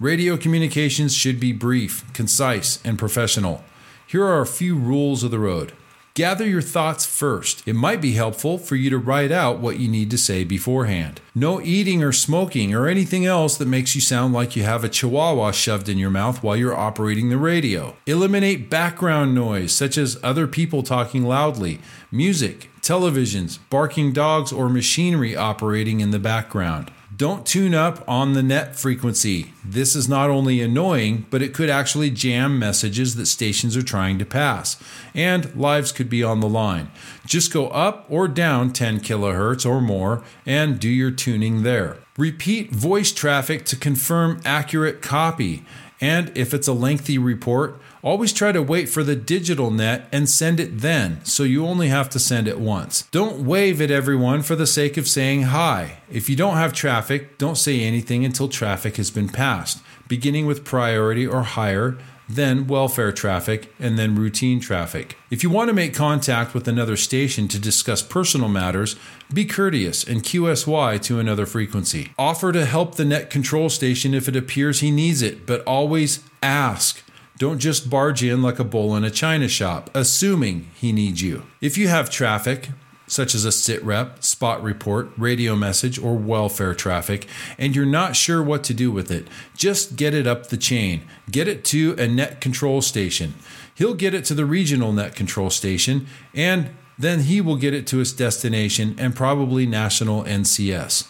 radio 0.00 0.36
communications 0.36 1.14
should 1.14 1.38
be 1.38 1.52
brief, 1.52 2.04
concise, 2.12 2.84
and 2.84 2.98
professional. 2.98 3.64
Here 4.06 4.24
are 4.24 4.40
a 4.40 4.46
few 4.46 4.76
rules 4.76 5.22
of 5.22 5.30
the 5.30 5.38
road. 5.38 5.72
Gather 6.16 6.46
your 6.46 6.62
thoughts 6.62 7.04
first. 7.04 7.62
It 7.68 7.74
might 7.74 8.00
be 8.00 8.12
helpful 8.12 8.56
for 8.56 8.74
you 8.74 8.88
to 8.88 8.96
write 8.96 9.30
out 9.30 9.58
what 9.58 9.78
you 9.78 9.86
need 9.86 10.10
to 10.12 10.16
say 10.16 10.44
beforehand. 10.44 11.20
No 11.34 11.60
eating 11.60 12.02
or 12.02 12.10
smoking 12.10 12.74
or 12.74 12.88
anything 12.88 13.26
else 13.26 13.58
that 13.58 13.68
makes 13.68 13.94
you 13.94 14.00
sound 14.00 14.32
like 14.32 14.56
you 14.56 14.62
have 14.62 14.82
a 14.82 14.88
chihuahua 14.88 15.50
shoved 15.50 15.90
in 15.90 15.98
your 15.98 16.08
mouth 16.08 16.42
while 16.42 16.56
you're 16.56 16.74
operating 16.74 17.28
the 17.28 17.36
radio. 17.36 17.96
Eliminate 18.06 18.70
background 18.70 19.34
noise, 19.34 19.72
such 19.72 19.98
as 19.98 20.18
other 20.22 20.46
people 20.46 20.82
talking 20.82 21.22
loudly, 21.22 21.80
music, 22.10 22.70
televisions, 22.80 23.58
barking 23.68 24.14
dogs, 24.14 24.52
or 24.52 24.70
machinery 24.70 25.36
operating 25.36 26.00
in 26.00 26.12
the 26.12 26.18
background. 26.18 26.90
Don't 27.16 27.46
tune 27.46 27.74
up 27.74 28.06
on 28.06 28.34
the 28.34 28.42
net 28.42 28.76
frequency. 28.76 29.52
This 29.64 29.96
is 29.96 30.06
not 30.06 30.28
only 30.28 30.60
annoying, 30.60 31.24
but 31.30 31.40
it 31.40 31.54
could 31.54 31.70
actually 31.70 32.10
jam 32.10 32.58
messages 32.58 33.14
that 33.14 33.24
stations 33.24 33.74
are 33.74 33.82
trying 33.82 34.18
to 34.18 34.26
pass, 34.26 34.76
and 35.14 35.54
lives 35.56 35.92
could 35.92 36.10
be 36.10 36.22
on 36.22 36.40
the 36.40 36.48
line. 36.48 36.90
Just 37.24 37.52
go 37.52 37.68
up 37.68 38.04
or 38.10 38.28
down 38.28 38.70
10 38.70 39.00
kilohertz 39.00 39.64
or 39.64 39.80
more 39.80 40.24
and 40.44 40.78
do 40.78 40.90
your 40.90 41.10
tuning 41.10 41.62
there. 41.62 41.96
Repeat 42.18 42.72
voice 42.72 43.12
traffic 43.12 43.64
to 43.66 43.76
confirm 43.76 44.40
accurate 44.44 45.00
copy. 45.00 45.64
And 46.00 46.30
if 46.36 46.52
it's 46.52 46.68
a 46.68 46.72
lengthy 46.72 47.16
report, 47.16 47.80
always 48.02 48.32
try 48.32 48.52
to 48.52 48.62
wait 48.62 48.88
for 48.88 49.02
the 49.02 49.16
digital 49.16 49.70
net 49.70 50.08
and 50.12 50.28
send 50.28 50.60
it 50.60 50.78
then, 50.78 51.24
so 51.24 51.42
you 51.42 51.66
only 51.66 51.88
have 51.88 52.10
to 52.10 52.18
send 52.18 52.46
it 52.46 52.60
once. 52.60 53.02
Don't 53.10 53.46
wave 53.46 53.80
at 53.80 53.90
everyone 53.90 54.42
for 54.42 54.56
the 54.56 54.66
sake 54.66 54.96
of 54.96 55.08
saying 55.08 55.44
hi. 55.44 55.98
If 56.10 56.28
you 56.28 56.36
don't 56.36 56.56
have 56.56 56.72
traffic, 56.72 57.38
don't 57.38 57.56
say 57.56 57.80
anything 57.80 58.24
until 58.24 58.48
traffic 58.48 58.96
has 58.96 59.10
been 59.10 59.28
passed, 59.28 59.82
beginning 60.06 60.46
with 60.46 60.64
priority 60.64 61.26
or 61.26 61.42
higher, 61.42 61.96
then 62.28 62.66
welfare 62.66 63.12
traffic, 63.12 63.72
and 63.78 63.98
then 63.98 64.16
routine 64.16 64.60
traffic. 64.60 65.16
If 65.30 65.42
you 65.42 65.50
want 65.50 65.68
to 65.68 65.74
make 65.74 65.94
contact 65.94 66.54
with 66.54 66.66
another 66.66 66.96
station 66.96 67.48
to 67.48 67.58
discuss 67.58 68.02
personal 68.02 68.48
matters, 68.48 68.96
be 69.32 69.44
courteous 69.44 70.04
and 70.04 70.22
QSY 70.22 71.02
to 71.02 71.18
another 71.18 71.46
frequency. 71.46 72.12
Offer 72.18 72.52
to 72.52 72.64
help 72.64 72.94
the 72.94 73.04
net 73.04 73.30
control 73.30 73.68
station 73.68 74.14
if 74.14 74.28
it 74.28 74.36
appears 74.36 74.80
he 74.80 74.90
needs 74.90 75.22
it, 75.22 75.46
but 75.46 75.62
always 75.64 76.24
ask. 76.42 77.02
Don't 77.38 77.58
just 77.58 77.90
barge 77.90 78.24
in 78.24 78.42
like 78.42 78.58
a 78.58 78.64
bull 78.64 78.96
in 78.96 79.04
a 79.04 79.10
china 79.10 79.46
shop, 79.46 79.90
assuming 79.94 80.70
he 80.74 80.90
needs 80.90 81.22
you. 81.22 81.42
If 81.60 81.76
you 81.76 81.88
have 81.88 82.08
traffic, 82.08 82.70
such 83.06 83.34
as 83.34 83.44
a 83.44 83.52
sit 83.52 83.82
rep, 83.84 84.22
spot 84.22 84.62
report, 84.62 85.10
radio 85.16 85.54
message, 85.54 85.98
or 85.98 86.16
welfare 86.16 86.74
traffic, 86.74 87.26
and 87.58 87.74
you're 87.74 87.86
not 87.86 88.16
sure 88.16 88.42
what 88.42 88.64
to 88.64 88.74
do 88.74 88.90
with 88.90 89.10
it, 89.10 89.28
just 89.56 89.96
get 89.96 90.14
it 90.14 90.26
up 90.26 90.48
the 90.48 90.56
chain. 90.56 91.02
Get 91.30 91.48
it 91.48 91.64
to 91.66 91.94
a 91.98 92.06
net 92.06 92.40
control 92.40 92.82
station. 92.82 93.34
He'll 93.74 93.94
get 93.94 94.14
it 94.14 94.24
to 94.26 94.34
the 94.34 94.46
regional 94.46 94.92
net 94.92 95.14
control 95.14 95.50
station, 95.50 96.06
and 96.34 96.70
then 96.98 97.20
he 97.20 97.40
will 97.40 97.56
get 97.56 97.74
it 97.74 97.86
to 97.88 98.00
its 98.00 98.12
destination 98.12 98.96
and 98.98 99.14
probably 99.14 99.66
national 99.66 100.24
NCS. 100.24 101.08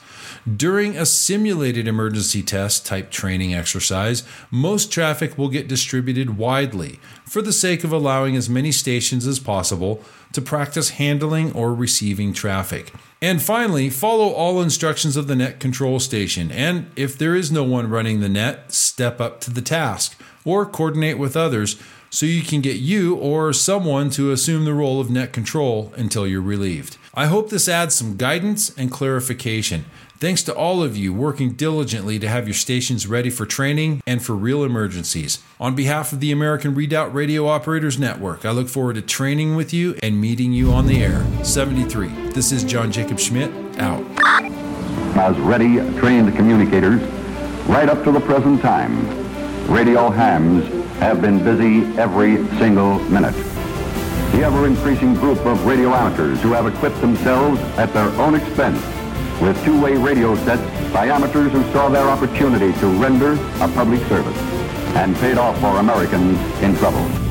During 0.56 0.96
a 0.96 1.06
simulated 1.06 1.88
emergency 1.88 2.42
test 2.42 2.86
type 2.86 3.10
training 3.10 3.54
exercise, 3.54 4.22
most 4.50 4.92
traffic 4.92 5.36
will 5.36 5.48
get 5.48 5.68
distributed 5.68 6.36
widely 6.36 7.00
for 7.24 7.42
the 7.42 7.52
sake 7.52 7.84
of 7.84 7.92
allowing 7.92 8.36
as 8.36 8.48
many 8.48 8.70
stations 8.70 9.26
as 9.26 9.40
possible 9.40 10.04
to 10.32 10.42
practice 10.42 10.90
handling 10.90 11.52
or 11.52 11.74
receiving 11.74 12.32
traffic. 12.32 12.92
And 13.22 13.40
finally, 13.40 13.88
follow 13.88 14.28
all 14.28 14.60
instructions 14.60 15.16
of 15.16 15.26
the 15.26 15.36
net 15.36 15.58
control 15.58 15.98
station. 16.00 16.50
And 16.50 16.90
if 16.96 17.16
there 17.16 17.34
is 17.34 17.50
no 17.50 17.64
one 17.64 17.88
running 17.88 18.20
the 18.20 18.28
net, 18.28 18.72
step 18.72 19.20
up 19.20 19.40
to 19.42 19.50
the 19.50 19.62
task 19.62 20.20
or 20.44 20.66
coordinate 20.66 21.18
with 21.18 21.36
others 21.36 21.80
so 22.10 22.26
you 22.26 22.42
can 22.42 22.60
get 22.60 22.76
you 22.76 23.16
or 23.16 23.52
someone 23.52 24.10
to 24.10 24.30
assume 24.30 24.64
the 24.64 24.74
role 24.74 25.00
of 25.00 25.10
net 25.10 25.32
control 25.32 25.92
until 25.96 26.26
you're 26.26 26.40
relieved. 26.40 26.98
I 27.18 27.26
hope 27.26 27.48
this 27.48 27.66
adds 27.66 27.94
some 27.94 28.18
guidance 28.18 28.76
and 28.76 28.90
clarification. 28.90 29.86
Thanks 30.18 30.42
to 30.42 30.54
all 30.54 30.82
of 30.82 30.98
you 30.98 31.14
working 31.14 31.52
diligently 31.52 32.18
to 32.18 32.28
have 32.28 32.46
your 32.46 32.52
stations 32.52 33.06
ready 33.06 33.30
for 33.30 33.46
training 33.46 34.02
and 34.06 34.22
for 34.22 34.34
real 34.34 34.62
emergencies. 34.62 35.42
On 35.58 35.74
behalf 35.74 36.12
of 36.12 36.20
the 36.20 36.30
American 36.30 36.74
Redoubt 36.74 37.14
Radio 37.14 37.46
Operators 37.46 37.98
Network, 37.98 38.44
I 38.44 38.50
look 38.50 38.68
forward 38.68 38.96
to 38.96 39.02
training 39.02 39.56
with 39.56 39.72
you 39.72 39.96
and 40.02 40.20
meeting 40.20 40.52
you 40.52 40.72
on 40.72 40.86
the 40.86 41.02
air. 41.02 41.24
73. 41.42 42.08
This 42.32 42.52
is 42.52 42.64
John 42.64 42.92
Jacob 42.92 43.18
Schmidt, 43.18 43.50
out. 43.78 44.04
As 45.16 45.38
ready, 45.38 45.76
trained 45.98 46.36
communicators, 46.36 47.00
right 47.66 47.88
up 47.88 48.04
to 48.04 48.12
the 48.12 48.20
present 48.20 48.60
time, 48.60 49.08
radio 49.72 50.10
hams 50.10 50.66
have 50.98 51.22
been 51.22 51.42
busy 51.42 51.98
every 51.98 52.46
single 52.58 52.98
minute. 53.04 53.55
The 54.36 54.44
ever 54.44 54.66
increasing 54.66 55.14
group 55.14 55.38
of 55.46 55.64
radio 55.64 55.94
amateurs 55.94 56.42
who 56.42 56.52
have 56.52 56.66
equipped 56.66 57.00
themselves 57.00 57.58
at 57.78 57.90
their 57.94 58.10
own 58.20 58.34
expense 58.34 58.78
with 59.40 59.56
two-way 59.64 59.96
radio 59.96 60.34
sets 60.44 60.92
by 60.92 61.06
amateurs 61.06 61.52
who 61.52 61.62
saw 61.72 61.88
their 61.88 62.06
opportunity 62.06 62.78
to 62.80 62.86
render 62.86 63.32
a 63.32 63.68
public 63.68 64.02
service 64.08 64.36
and 64.94 65.16
paid 65.16 65.38
off 65.38 65.58
for 65.58 65.78
Americans 65.78 66.38
in 66.62 66.76
trouble. 66.76 67.25